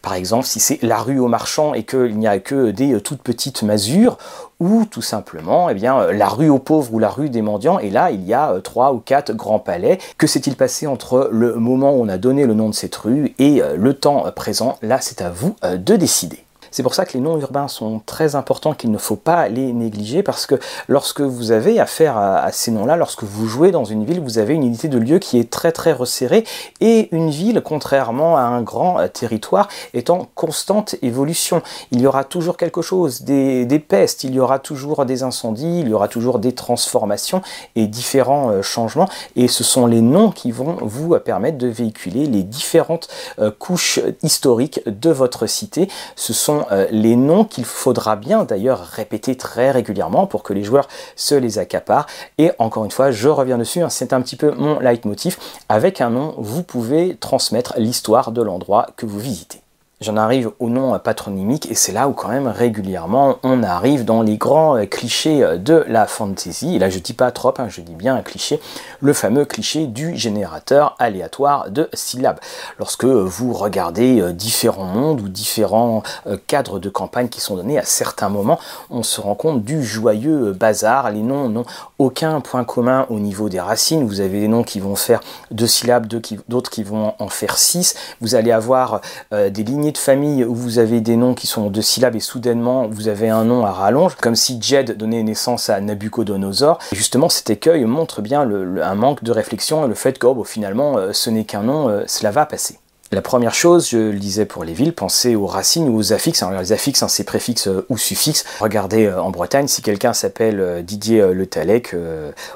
Par 0.02 0.14
exemple, 0.14 0.46
si 0.46 0.60
c'est 0.60 0.80
la 0.82 0.98
rue 0.98 1.20
aux 1.20 1.28
marchands 1.28 1.74
et 1.74 1.84
qu'il 1.84 2.18
n'y 2.18 2.28
a 2.28 2.40
que 2.40 2.72
des 2.72 3.00
toutes 3.02 3.22
petites 3.22 3.64
masures, 3.64 4.18
ou 4.60 4.86
tout 4.86 5.02
simplement 5.02 5.70
eh 5.70 5.74
bien, 5.74 6.00
euh, 6.00 6.14
la 6.14 6.28
rue 6.28 6.50
aux 6.50 6.60
pauvres 6.60 6.94
ou 6.94 7.00
la 7.00 7.10
rue 7.10 7.30
des 7.30 7.42
mendiants, 7.42 7.80
et 7.80 7.90
là 7.90 8.12
il 8.12 8.24
y 8.24 8.34
a 8.34 8.52
euh, 8.52 8.60
trois 8.60 8.94
ou 8.94 9.00
quatre 9.00 9.34
grands 9.34 9.60
palais. 9.60 9.98
Que 10.18 10.28
s'est-il 10.28 10.56
passé 10.56 10.88
entre 10.88 11.30
le 11.32 11.56
moment 11.56 11.94
où 11.94 12.02
on 12.02 12.10
a 12.10 12.18
donné 12.18 12.46
le 12.46 12.54
nom 12.54 12.70
de 12.70 12.76
cette 12.76 12.96
rue 12.96 13.34
et 13.40 13.62
euh, 13.62 13.76
le 13.76 13.94
temps 13.94 14.26
présent? 14.36 14.78
Là 14.82 15.00
c'est 15.02 15.22
à 15.22 15.30
vous 15.30 15.56
de 15.64 15.96
décider. 15.96 16.46
C'est 16.72 16.84
pour 16.84 16.96
ça 16.96 17.06
que 17.06 17.14
les 17.14 17.20
noms 17.20 17.38
urbains 17.38 17.68
sont 17.68 18.02
très 18.06 18.36
importants, 18.36 18.74
qu'il 18.74 18.92
ne 18.92 18.98
faut 18.98 19.18
pas 19.18 19.50
les 19.50 19.74
négliger, 19.74 20.24
parce 20.24 20.46
que 20.46 20.56
lorsque 20.88 21.20
vous 21.20 21.52
avez 21.52 21.82
affaire 21.82 22.18
à, 22.18 22.50
ces 22.54 22.72
noms-là, 22.72 22.96
lorsque 22.96 23.24
vous 23.24 23.46
jouez 23.46 23.72
dans 23.72 23.84
une 23.84 24.06
ville, 24.06 24.22
vous 24.22 24.38
avez 24.38 24.54
une 24.54 24.64
unité 24.64 24.88
de 24.88 24.98
lieu 24.98 25.20
qui 25.20 25.38
est 25.38 25.50
très 25.50 25.74
très 25.74 25.92
resserrée, 25.92 26.46
et 26.80 27.14
une 27.14 27.30
ville, 27.30 27.62
contrairement 27.62 28.38
à 28.38 28.42
un 28.42 28.62
grand 28.62 29.00
euh, 29.00 29.08
territoire, 29.10 29.68
est 29.94 30.10
en 30.10 30.30
constante 30.34 30.96
évolution. 31.02 31.62
Il 31.92 32.00
y 32.00 32.08
aura 32.08 32.24
toujours 32.24 32.56
quelque 32.56 32.82
chose, 32.82 33.24
des, 33.24 33.86
pestes, 33.86 34.24
il 34.24 34.34
y 34.34 34.40
aura 34.40 34.60
toujours 34.60 35.06
des 35.06 35.24
incendies, 35.24 35.82
il 35.82 35.90
y 35.90 35.94
aura 35.94 36.08
toujours 36.08 36.40
des 36.40 36.54
transformations 36.54 37.42
et 37.76 37.88
différents 37.88 38.50
euh, 38.50 38.62
changements, 38.62 39.10
et 39.36 39.50
ce 39.50 39.66
sont 39.66 39.88
les 39.88 40.02
noms 40.02 40.32
qui 40.32 40.52
vont 40.52 40.78
vous 40.82 41.20
permettre 41.20 41.58
de 41.58 41.68
véhiculer 41.68 42.28
les 42.28 42.44
différentes 42.44 43.10
euh, 43.40 43.52
couches 43.52 44.00
historiques 44.24 44.82
de 44.86 45.10
votre 45.10 45.48
cité. 45.48 45.90
Ce 46.16 46.32
sont 46.32 46.61
euh, 46.72 46.88
les 46.92 47.16
noms 47.16 47.46
qu'il 47.46 47.66
faudra 47.66 48.16
bien 48.16 48.44
d'ailleurs 48.44 48.80
répéter 48.80 49.36
très 49.36 49.72
régulièrement 49.72 50.28
pour 50.28 50.44
que 50.44 50.54
les 50.54 50.64
joueurs 50.64 50.88
se 51.16 51.36
les 51.36 51.60
accaparent. 51.60 52.08
Et 52.38 52.52
encore 52.60 52.86
une 52.86 52.92
fois, 52.92 53.12
je 53.12 53.30
reviens 53.30 53.58
dessus, 53.58 53.82
hein, 53.82 53.90
c'est 53.90 54.14
un 54.14 54.22
petit 54.22 54.36
peu 54.36 54.52
mon 54.52 54.80
leitmotiv. 54.80 55.38
Avec 55.70 56.02
un 56.02 56.10
nom, 56.10 56.36
vous 56.38 56.64
pouvez 56.64 57.16
transmettre 57.16 57.74
l'histoire 57.78 58.32
de 58.32 58.42
l'endroit 58.42 58.88
que 58.98 59.06
vous 59.06 59.20
visitez. 59.20 59.62
J'en 60.02 60.18
arrive 60.18 60.50
au 60.58 60.70
nom 60.70 60.98
patronymique 60.98 61.70
et 61.70 61.76
c'est 61.76 61.92
là 61.92 62.08
où 62.08 62.14
quand 62.14 62.30
même 62.30 62.48
régulièrement 62.48 63.38
on 63.44 63.62
arrive 63.62 64.04
dans 64.04 64.24
les 64.24 64.36
grands 64.36 64.76
euh, 64.76 64.88
clichés 64.88 65.44
euh, 65.44 65.58
de 65.58 65.86
la 65.88 66.08
fantasy. 66.08 66.76
Et 66.76 66.80
là 66.80 66.90
je 66.90 66.98
dis 66.98 67.14
pas 67.14 67.30
trop, 67.30 67.54
hein, 67.60 67.68
je 67.70 67.82
dis 67.82 67.94
bien 67.94 68.16
un 68.16 68.24
cliché, 68.24 68.60
le 69.00 69.14
fameux 69.14 69.46
cliché 69.46 69.86
du 69.86 70.18
générateur 70.18 70.96
aléatoire 70.98 71.70
de 71.70 71.88
syllabes. 71.94 72.40
Lorsque 72.80 73.06
vous 73.06 73.54
regardez 73.54 74.22
euh, 74.22 74.34
différents 74.34 74.86
mondes 74.86 75.22
ou 75.22 75.30
différents 75.30 76.02
cadres 76.48 76.80
de 76.80 76.90
campagne 76.90 77.30
qui 77.30 77.40
sont 77.40 77.56
donnés 77.56 77.78
à 77.78 77.84
certains 77.84 78.30
moments, 78.30 78.60
on 78.90 79.04
se 79.04 79.22
rend 79.22 79.36
compte 79.36 79.64
du 79.64 79.84
joyeux 79.84 80.52
bazar. 80.54 81.12
Les 81.12 81.22
noms 81.22 81.48
n'ont 81.48 81.66
aucun 82.02 82.42
point 82.42 82.64
commun 82.64 83.06
au 83.10 83.20
niveau 83.20 83.48
des 83.48 83.60
racines. 83.60 84.06
Vous 84.08 84.22
avez 84.22 84.42
des 84.42 84.48
noms 84.48 84.64
qui 84.64 84.80
vont 84.80 84.96
faire 84.96 85.22
deux 85.52 85.68
syllabes, 85.68 86.08
d'autres 86.08 86.70
qui 86.70 86.84
vont 86.84 87.14
en 87.20 87.30
faire 87.30 87.58
six. 87.58 87.96
Vous 88.20 88.36
allez 88.36 88.52
avoir 88.52 89.02
des 89.32 89.64
lignées 89.64 89.92
de 89.92 89.98
famille 89.98 90.44
où 90.44 90.56
vous 90.56 90.80
avez 90.80 91.00
des 91.00 91.16
noms 91.16 91.34
qui 91.34 91.48
sont 91.48 91.70
deux 91.70 91.82
syllabes 91.82 92.16
et 92.16 92.20
soudainement 92.20 92.88
vous 92.88 93.08
avez 93.08 93.30
un 93.30 93.44
nom 93.44 93.66
à 93.66 93.72
rallonge, 93.72 94.16
comme 94.16 94.36
si 94.36 94.60
Jed 94.62 94.98
donnait 94.98 95.24
naissance 95.24 95.70
à 95.70 95.80
Nabucodonosor. 95.80 96.80
Justement, 96.92 97.30
cet 97.30 97.50
écueil 97.50 97.86
montre 97.86 98.22
bien 98.22 98.42
un 98.42 98.96
manque 98.96 99.24
de 99.24 99.32
réflexion 99.32 99.86
et 99.86 99.88
le 99.88 99.96
fait 99.96 100.18
que 100.18 100.28
oh, 100.28 100.44
finalement, 100.44 100.98
ce 101.14 101.30
n'est 101.30 101.46
qu'un 101.46 101.64
nom, 101.64 102.04
cela 102.08 102.32
va 102.32 102.46
passer. 102.46 102.81
La 103.14 103.22
première 103.22 103.54
chose, 103.54 103.90
je 103.90 103.98
le 103.98 104.20
disais 104.20 104.46
pour 104.46 104.64
les 104.64 104.72
villes, 104.72 104.94
pensez 104.94 105.36
aux 105.36 105.46
racines 105.46 105.90
ou 105.90 105.98
aux 105.98 106.14
affixes. 106.14 106.46
Les 106.62 106.72
affixes, 106.72 107.04
hein, 107.04 107.10
c'est 107.10 107.26
préfixe 107.26 107.68
euh, 107.68 107.86
ou 107.90 107.98
suffixe. 107.98 108.46
Regardez 108.62 109.08
euh, 109.08 109.22
en 109.22 109.32
Bretagne, 109.32 109.68
si 109.68 109.82
quelqu'un 109.82 110.14
s'appelle 110.14 110.62
euh, 110.62 110.82
Didier 110.82 111.22
Le 111.34 111.46
Talec, 111.46 111.94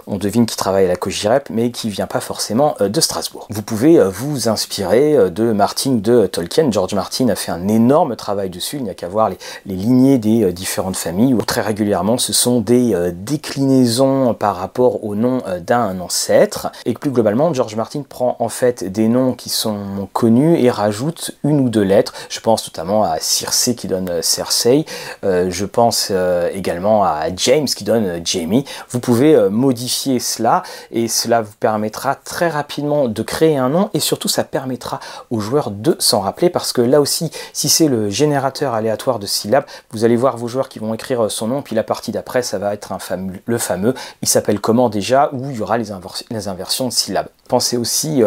on 0.07 0.17
devine 0.17 0.45
qu'il 0.45 0.55
travaille 0.55 0.85
à 0.85 0.87
la 0.87 0.95
Cogirep, 0.95 1.49
mais 1.49 1.71
qui 1.71 1.89
vient 1.89 2.07
pas 2.07 2.21
forcément 2.21 2.77
de 2.79 3.01
Strasbourg. 3.01 3.47
Vous 3.49 3.63
pouvez 3.63 4.01
vous 4.09 4.47
inspirer 4.47 5.29
de 5.29 5.51
Martin 5.51 5.95
de 5.95 6.25
Tolkien. 6.25 6.71
George 6.71 6.93
Martin 6.93 7.27
a 7.27 7.35
fait 7.35 7.51
un 7.51 7.67
énorme 7.67 8.15
travail 8.15 8.49
dessus. 8.49 8.77
Il 8.77 8.83
n'y 8.83 8.89
a 8.89 8.93
qu'à 8.93 9.09
voir 9.09 9.29
les, 9.29 9.75
lignées 9.75 10.17
des 10.17 10.53
différentes 10.53 10.95
familles, 10.95 11.33
où 11.33 11.41
très 11.41 11.61
régulièrement 11.61 12.17
ce 12.17 12.31
sont 12.31 12.61
des 12.61 12.95
déclinaisons 13.13 14.33
par 14.33 14.55
rapport 14.55 15.03
au 15.03 15.15
nom 15.15 15.41
d'un 15.59 15.99
ancêtre. 15.99 16.71
Et 16.85 16.93
plus 16.93 17.11
globalement, 17.11 17.53
George 17.53 17.75
Martin 17.75 18.03
prend 18.07 18.37
en 18.39 18.49
fait 18.49 18.85
des 18.85 19.09
noms 19.09 19.33
qui 19.33 19.49
sont 19.49 20.07
connus 20.13 20.44
et 20.53 20.69
rajoute 20.69 21.31
une 21.43 21.61
ou 21.61 21.69
deux 21.69 21.81
lettres. 21.81 22.13
Je 22.29 22.39
pense 22.39 22.65
notamment 22.67 23.03
à 23.03 23.19
Circe 23.19 23.71
qui 23.75 23.87
donne 23.87 24.09
euh, 24.09 24.21
Cersei. 24.21 24.85
Euh, 25.23 25.47
je 25.49 25.65
pense 25.65 26.09
euh, 26.11 26.49
également 26.53 27.03
à 27.03 27.33
James 27.35 27.65
qui 27.65 27.83
donne 27.83 28.21
Jamie. 28.23 28.65
Vous 28.89 28.99
pouvez 28.99 29.49
modifier 29.49 30.19
cela 30.19 30.63
et 30.91 31.07
cela 31.07 31.41
vous 31.41 31.53
permettra 31.59 32.15
très 32.15 32.49
rapidement 32.49 33.07
de 33.07 33.23
créer 33.23 33.57
un 33.57 33.69
nom 33.69 33.89
et 33.93 33.99
surtout 33.99 34.27
ça 34.27 34.43
permettra 34.43 34.99
aux 35.31 35.39
joueurs 35.39 35.71
de 35.71 35.95
s'en 35.99 36.21
rappeler 36.21 36.49
parce 36.49 36.73
que 36.73 36.81
là 36.81 37.01
aussi, 37.01 37.31
si 37.53 37.69
c'est 37.69 37.87
le 37.87 38.09
générateur 38.09 38.73
aléatoire 38.73 39.19
de 39.19 39.25
syllabes, 39.25 39.65
vous 39.91 40.03
allez 40.03 40.15
voir 40.15 40.37
vos 40.37 40.47
joueurs 40.47 40.69
qui 40.69 40.79
vont 40.79 40.93
écrire 40.93 41.29
son 41.31 41.47
nom 41.47 41.61
puis 41.61 41.75
la 41.75 41.83
partie 41.83 42.11
d'après 42.11 42.43
ça 42.43 42.57
va 42.57 42.73
être 42.73 42.91
un 42.91 42.99
fameux, 42.99 43.39
le 43.45 43.57
fameux. 43.57 43.93
Il 44.21 44.27
s'appelle 44.27 44.59
comment 44.59 44.89
déjà 44.89 45.29
où 45.33 45.49
il 45.49 45.57
y 45.57 45.61
aura 45.61 45.77
les, 45.77 45.87
les 46.29 46.47
inversions 46.47 46.87
de 46.87 46.93
syllabes. 46.93 47.27
Pensez 47.47 47.77
aussi 47.77 48.23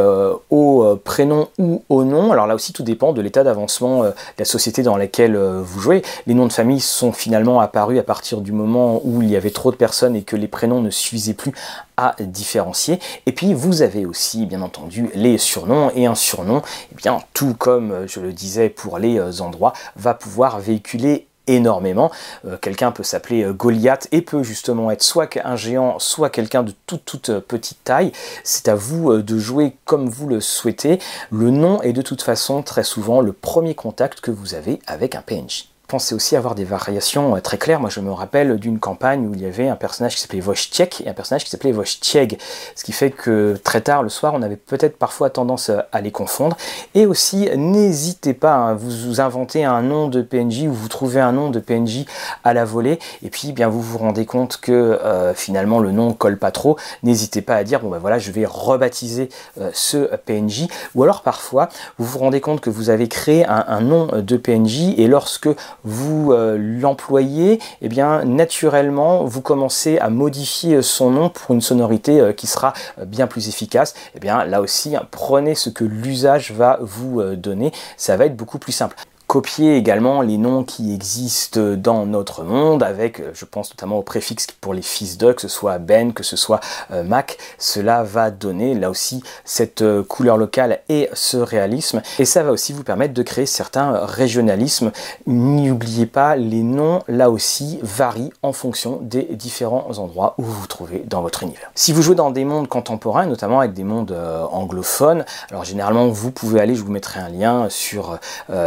au 0.50 0.96
prénom 1.04 1.48
ou 1.58 1.82
au 1.88 2.04
nom. 2.04 2.07
Alors 2.08 2.46
là 2.46 2.54
aussi, 2.54 2.72
tout 2.72 2.82
dépend 2.82 3.12
de 3.12 3.20
l'état 3.20 3.44
d'avancement 3.44 4.02
euh, 4.02 4.10
de 4.10 4.14
la 4.40 4.44
société 4.44 4.82
dans 4.82 4.96
laquelle 4.96 5.36
euh, 5.36 5.60
vous 5.62 5.80
jouez. 5.80 6.02
Les 6.26 6.34
noms 6.34 6.46
de 6.46 6.52
famille 6.52 6.80
sont 6.80 7.12
finalement 7.12 7.60
apparus 7.60 7.98
à 7.98 8.02
partir 8.02 8.40
du 8.40 8.52
moment 8.52 9.00
où 9.04 9.22
il 9.22 9.30
y 9.30 9.36
avait 9.36 9.50
trop 9.50 9.70
de 9.70 9.76
personnes 9.76 10.16
et 10.16 10.22
que 10.22 10.36
les 10.36 10.48
prénoms 10.48 10.80
ne 10.80 10.90
suffisaient 10.90 11.34
plus 11.34 11.52
à 11.96 12.14
différencier. 12.20 12.98
Et 13.26 13.32
puis 13.32 13.54
vous 13.54 13.82
avez 13.82 14.06
aussi 14.06 14.46
bien 14.46 14.62
entendu 14.62 15.10
les 15.14 15.38
surnoms 15.38 15.90
et 15.94 16.06
un 16.06 16.14
surnom, 16.14 16.62
eh 16.92 16.94
bien 16.96 17.18
tout 17.34 17.54
comme 17.54 17.92
euh, 17.92 18.06
je 18.06 18.20
le 18.20 18.32
disais 18.32 18.68
pour 18.68 18.98
les 18.98 19.40
endroits, 19.40 19.72
va 19.96 20.14
pouvoir 20.14 20.58
véhiculer 20.60 21.27
énormément. 21.48 22.10
Euh, 22.46 22.56
quelqu'un 22.56 22.92
peut 22.92 23.02
s'appeler 23.02 23.42
euh, 23.42 23.52
Goliath 23.52 24.08
et 24.12 24.22
peut 24.22 24.42
justement 24.42 24.90
être 24.90 25.02
soit 25.02 25.38
un 25.44 25.56
géant, 25.56 25.98
soit 25.98 26.30
quelqu'un 26.30 26.62
de 26.62 26.72
toute, 26.86 27.04
toute 27.04 27.30
euh, 27.30 27.40
petite 27.40 27.82
taille. 27.84 28.12
C'est 28.44 28.68
à 28.68 28.74
vous 28.74 29.22
de 29.22 29.38
jouer 29.38 29.76
comme 29.84 30.08
vous 30.08 30.28
le 30.28 30.40
souhaitez. 30.40 30.98
Le 31.30 31.50
nom 31.50 31.82
est 31.82 31.92
de 31.92 32.02
toute 32.02 32.22
façon 32.22 32.62
très 32.62 32.84
souvent 32.84 33.20
le 33.20 33.32
premier 33.32 33.74
contact 33.74 34.20
que 34.20 34.30
vous 34.30 34.54
avez 34.54 34.80
avec 34.86 35.14
un 35.14 35.22
PNJ 35.22 35.68
pensez 35.88 36.14
aussi 36.14 36.36
avoir 36.36 36.54
des 36.54 36.64
variations 36.64 37.34
euh, 37.34 37.40
très 37.40 37.56
claires. 37.56 37.80
Moi, 37.80 37.88
je 37.88 38.00
me 38.00 38.12
rappelle 38.12 38.58
d'une 38.58 38.78
campagne 38.78 39.26
où 39.26 39.34
il 39.34 39.40
y 39.40 39.46
avait 39.46 39.68
un 39.68 39.74
personnage 39.74 40.14
qui 40.14 40.20
s'appelait 40.20 40.42
Wojciech 40.42 41.00
et 41.00 41.08
un 41.08 41.14
personnage 41.14 41.44
qui 41.44 41.50
s'appelait 41.50 41.72
Wojciech, 41.72 42.38
ce 42.76 42.84
qui 42.84 42.92
fait 42.92 43.10
que 43.10 43.58
très 43.64 43.80
tard 43.80 44.02
le 44.02 44.10
soir, 44.10 44.34
on 44.34 44.42
avait 44.42 44.56
peut-être 44.56 44.98
parfois 44.98 45.30
tendance 45.30 45.70
euh, 45.70 45.78
à 45.90 46.02
les 46.02 46.12
confondre. 46.12 46.58
Et 46.94 47.06
aussi, 47.06 47.48
n'hésitez 47.56 48.34
pas, 48.34 48.54
hein, 48.54 48.74
vous, 48.74 49.20
inventez 49.20 49.64
un 49.64 49.80
nom 49.80 50.08
de 50.08 50.20
PNJ 50.20 50.64
ou 50.64 50.72
vous 50.74 50.88
trouvez 50.88 51.20
un 51.20 51.32
nom 51.32 51.48
de 51.48 51.58
PNJ 51.58 52.04
à 52.44 52.52
la 52.52 52.66
volée, 52.66 52.98
et 53.22 53.30
puis 53.30 53.52
bien 53.52 53.68
vous 53.68 53.80
vous 53.80 53.96
rendez 53.96 54.26
compte 54.26 54.58
que 54.58 54.72
euh, 54.72 55.32
finalement 55.32 55.80
le 55.80 55.90
nom 55.90 56.12
colle 56.12 56.36
pas 56.36 56.50
trop. 56.50 56.76
N'hésitez 57.02 57.40
pas 57.40 57.54
à 57.54 57.64
dire 57.64 57.80
bon 57.80 57.88
ben 57.88 57.98
voilà, 57.98 58.18
je 58.18 58.30
vais 58.30 58.44
rebaptiser 58.44 59.30
ce 59.72 60.14
PNJ. 60.16 60.68
Ou 60.94 61.02
alors 61.02 61.22
parfois, 61.22 61.70
vous 61.98 62.04
vous 62.04 62.18
rendez 62.18 62.40
compte 62.40 62.60
que 62.60 62.70
vous 62.70 62.90
avez 62.90 63.08
créé 63.08 63.46
un 63.46 63.80
nom 63.80 64.08
de 64.12 64.36
PNJ 64.36 64.94
et 64.98 65.06
lorsque 65.08 65.48
vous 65.88 66.32
euh, 66.32 66.56
l'employez, 66.58 67.58
eh 67.80 67.88
bien 67.88 68.24
naturellement 68.24 69.24
vous 69.24 69.40
commencez 69.40 69.98
à 69.98 70.10
modifier 70.10 70.82
son 70.82 71.10
nom 71.10 71.30
pour 71.30 71.54
une 71.54 71.62
sonorité 71.62 72.20
euh, 72.20 72.32
qui 72.32 72.46
sera 72.46 72.74
euh, 72.98 73.04
bien 73.04 73.26
plus 73.26 73.48
efficace. 73.48 73.94
Eh 74.14 74.20
bien 74.20 74.44
là 74.44 74.60
aussi, 74.60 74.94
hein, 74.94 75.06
prenez 75.10 75.54
ce 75.54 75.70
que 75.70 75.84
l'usage 75.84 76.52
va 76.52 76.78
vous 76.82 77.22
donner, 77.34 77.72
ça 77.96 78.16
va 78.16 78.26
être 78.26 78.36
beaucoup 78.36 78.58
plus 78.58 78.72
simple 78.72 78.96
copier 79.28 79.76
également 79.76 80.22
les 80.22 80.38
noms 80.38 80.64
qui 80.64 80.94
existent 80.94 81.60
dans 81.76 82.06
notre 82.06 82.44
monde 82.44 82.82
avec, 82.82 83.22
je 83.34 83.44
pense 83.44 83.70
notamment 83.70 83.98
au 83.98 84.02
préfixe 84.02 84.46
pour 84.58 84.72
les 84.72 84.80
fils 84.80 85.18
de, 85.18 85.32
que 85.32 85.42
ce 85.42 85.48
soit 85.48 85.78
Ben, 85.78 86.14
que 86.14 86.22
ce 86.22 86.34
soit 86.36 86.60
Mac, 87.04 87.36
cela 87.58 88.02
va 88.02 88.30
donner 88.30 88.74
là 88.74 88.88
aussi 88.88 89.22
cette 89.44 89.84
couleur 90.08 90.38
locale 90.38 90.80
et 90.88 91.10
ce 91.12 91.36
réalisme 91.36 92.00
et 92.18 92.24
ça 92.24 92.42
va 92.42 92.52
aussi 92.52 92.72
vous 92.72 92.84
permettre 92.84 93.12
de 93.12 93.22
créer 93.22 93.44
certains 93.44 93.92
régionalismes. 94.06 94.92
N'oubliez 95.26 96.06
pas, 96.06 96.34
les 96.34 96.62
noms 96.62 97.02
là 97.06 97.30
aussi 97.30 97.78
varient 97.82 98.32
en 98.42 98.54
fonction 98.54 98.98
des 99.02 99.24
différents 99.24 99.98
endroits 99.98 100.36
où 100.38 100.42
vous 100.42 100.52
vous 100.52 100.66
trouvez 100.66 101.04
dans 101.06 101.20
votre 101.20 101.42
univers. 101.42 101.70
Si 101.74 101.92
vous 101.92 102.00
jouez 102.00 102.14
dans 102.14 102.30
des 102.30 102.46
mondes 102.46 102.68
contemporains, 102.68 103.26
notamment 103.26 103.60
avec 103.60 103.74
des 103.74 103.84
mondes 103.84 104.16
anglophones, 104.52 105.26
alors 105.50 105.64
généralement 105.64 106.08
vous 106.08 106.30
pouvez 106.30 106.62
aller, 106.62 106.74
je 106.74 106.82
vous 106.82 106.92
mettrai 106.92 107.20
un 107.20 107.28
lien 107.28 107.68
sur, 107.68 108.18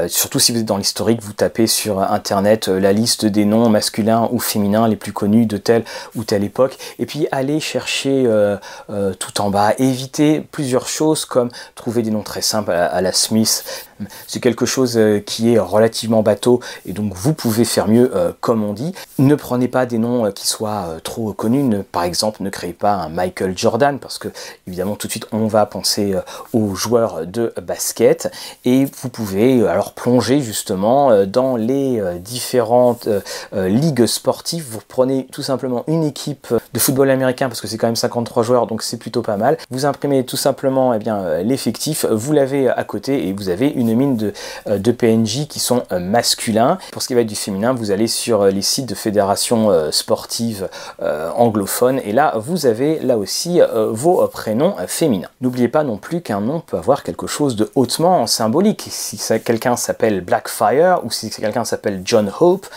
surtout 0.08 0.38
si 0.38 0.51
dans 0.60 0.78
l'historique, 0.78 1.22
vous 1.22 1.34
tapez 1.34 1.68
sur 1.68 2.00
internet 2.00 2.68
euh, 2.68 2.80
la 2.80 2.94
liste 2.94 3.26
des 3.26 3.46
noms 3.46 3.70
masculins 3.70 4.30
ou 4.32 4.40
féminins 4.40 4.88
les 4.88 4.96
plus 4.96 5.14
connus 5.14 5.46
de 5.46 5.58
telle 5.58 5.84
ou 6.16 6.24
telle 6.24 6.44
époque, 6.44 6.78
et 7.00 7.06
puis 7.06 7.28
allez 7.32 7.60
chercher 7.60 8.24
euh, 8.26 8.58
euh, 8.90 9.14
tout 9.14 9.42
en 9.42 9.50
bas, 9.50 9.74
évitez 9.78 10.42
plusieurs 10.52 10.88
choses 10.88 11.26
comme 11.26 11.50
trouver 11.76 12.02
des 12.02 12.12
noms 12.12 12.24
très 12.24 12.42
simples 12.42 12.72
à 12.72 13.02
la 13.02 13.12
Smith, 13.12 13.88
c'est 14.28 14.40
quelque 14.40 14.66
chose 14.66 14.98
euh, 14.98 15.20
qui 15.20 15.54
est 15.54 15.60
relativement 15.60 16.24
bateau 16.24 16.60
et 16.86 16.94
donc 16.94 17.14
vous 17.14 17.34
pouvez 17.34 17.66
faire 17.66 17.88
mieux 17.88 18.12
euh, 18.16 18.32
comme 18.40 18.64
on 18.64 18.74
dit. 18.74 18.94
Ne 19.20 19.36
prenez 19.36 19.68
pas 19.68 19.86
des 19.86 19.98
noms 19.98 20.26
euh, 20.26 20.32
qui 20.32 20.48
soient 20.48 20.98
trop 21.04 21.34
connus, 21.34 21.84
par 21.92 22.04
exemple 22.04 22.44
ne 22.44 22.50
créez 22.50 22.74
pas 22.74 22.94
un 22.94 23.10
Michael 23.10 23.58
Jordan 23.58 24.00
parce 24.00 24.18
que 24.18 24.30
évidemment 24.68 24.96
tout 24.96 25.08
de 25.08 25.12
suite 25.12 25.28
on 25.32 25.48
va 25.48 25.66
penser 25.66 26.16
aux 26.54 26.76
joueurs 26.76 27.26
de 27.26 27.54
basket 27.62 28.32
et 28.66 28.86
vous 28.86 29.10
pouvez 29.10 29.68
alors 29.68 29.94
plonger 29.94 30.42
justement 30.42 31.26
dans 31.26 31.56
les 31.56 32.02
différentes 32.20 33.08
ligues 33.54 34.06
sportives. 34.06 34.66
Vous 34.70 34.80
prenez 34.88 35.28
tout 35.32 35.44
simplement 35.44 35.84
une 35.88 36.04
équipe 36.04 36.54
de 36.74 36.80
football 36.80 37.10
américain 37.10 37.48
parce 37.48 37.62
que 37.62 37.68
c'est 37.68 37.78
quand 37.78 37.88
même 37.88 37.96
53 37.96 38.44
joueurs 38.44 38.68
donc 38.68 38.82
c'est 38.82 38.98
plutôt 38.98 39.22
pas 39.22 39.38
mal. 39.38 39.58
Vous 39.70 39.86
imprimez 39.86 40.26
tout 40.26 40.38
simplement 40.38 40.94
eh 40.94 41.44
l'effectif, 41.44 42.06
vous 42.06 42.34
l'avez 42.34 42.70
à 42.70 42.84
côté 42.84 43.28
et 43.28 43.34
vous 43.34 43.50
avez 43.50 43.68
une 43.68 43.90
mine 43.96 44.18
de, 44.18 44.34
euh, 44.68 44.78
de 44.78 44.92
PNJ 44.92 45.48
qui 45.48 45.60
sont 45.60 45.84
euh, 45.92 46.00
masculins. 46.00 46.78
Pour 46.92 47.02
ce 47.02 47.08
qui 47.08 47.14
va 47.14 47.22
être 47.22 47.28
du 47.28 47.36
féminin, 47.36 47.74
vous 47.74 47.92
allez 47.92 48.08
sur 48.08 48.42
euh, 48.42 48.50
les 48.50 48.62
sites 48.62 48.88
de 48.88 48.96
fédérations 48.96 49.92
sportives 49.92 50.70
anglophones 51.00 52.00
et 52.04 52.12
là 52.12 52.34
vous 52.38 52.66
avez 52.66 53.00
là 53.00 53.18
aussi 53.18 53.60
vos 53.92 54.26
prénoms 54.28 54.76
féminins. 54.88 55.30
N'oubliez 55.42 55.68
pas 55.68 55.84
non 55.84 55.98
plus 55.98 56.22
qu'un 56.22 56.42
nom 56.42 56.60
peut 56.60 56.78
avoir 56.78 57.04
quelque 57.04 57.28
chose 57.28 57.56
de 57.56 57.70
hautement 57.76 58.28
symbolique. 58.28 58.88
Si 58.90 59.20
quelqu'un 59.44 59.76
s'appelle 59.76 60.22
Blackfire 60.22 61.00
ou 61.04 61.12
si 61.12 61.30
quelqu'un 61.30 61.66
s'appelle 61.66 62.02
John 62.06 62.32
Hope, 62.40 62.68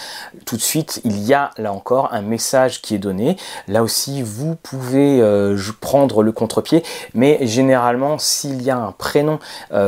tout 0.44 0.56
de 0.56 0.60
suite 0.62 1.00
il 1.04 1.18
y 1.20 1.34
a 1.34 1.50
là 1.58 1.72
encore 1.72 2.12
un 2.12 2.22
message 2.22 2.82
qui 2.82 2.94
est 2.94 2.98
donné. 2.98 3.36
Là 3.68 3.82
aussi 3.82 4.22
vous 4.22 4.56
pouvez 4.56 5.22
prendre 5.80 6.22
le 6.22 6.32
contre-pied, 6.32 6.82
mais 7.14 7.38
généralement 7.46 8.18
s'il 8.18 8.62
y 8.62 8.70
a 8.70 8.78
un 8.78 8.92
prénom 8.92 9.38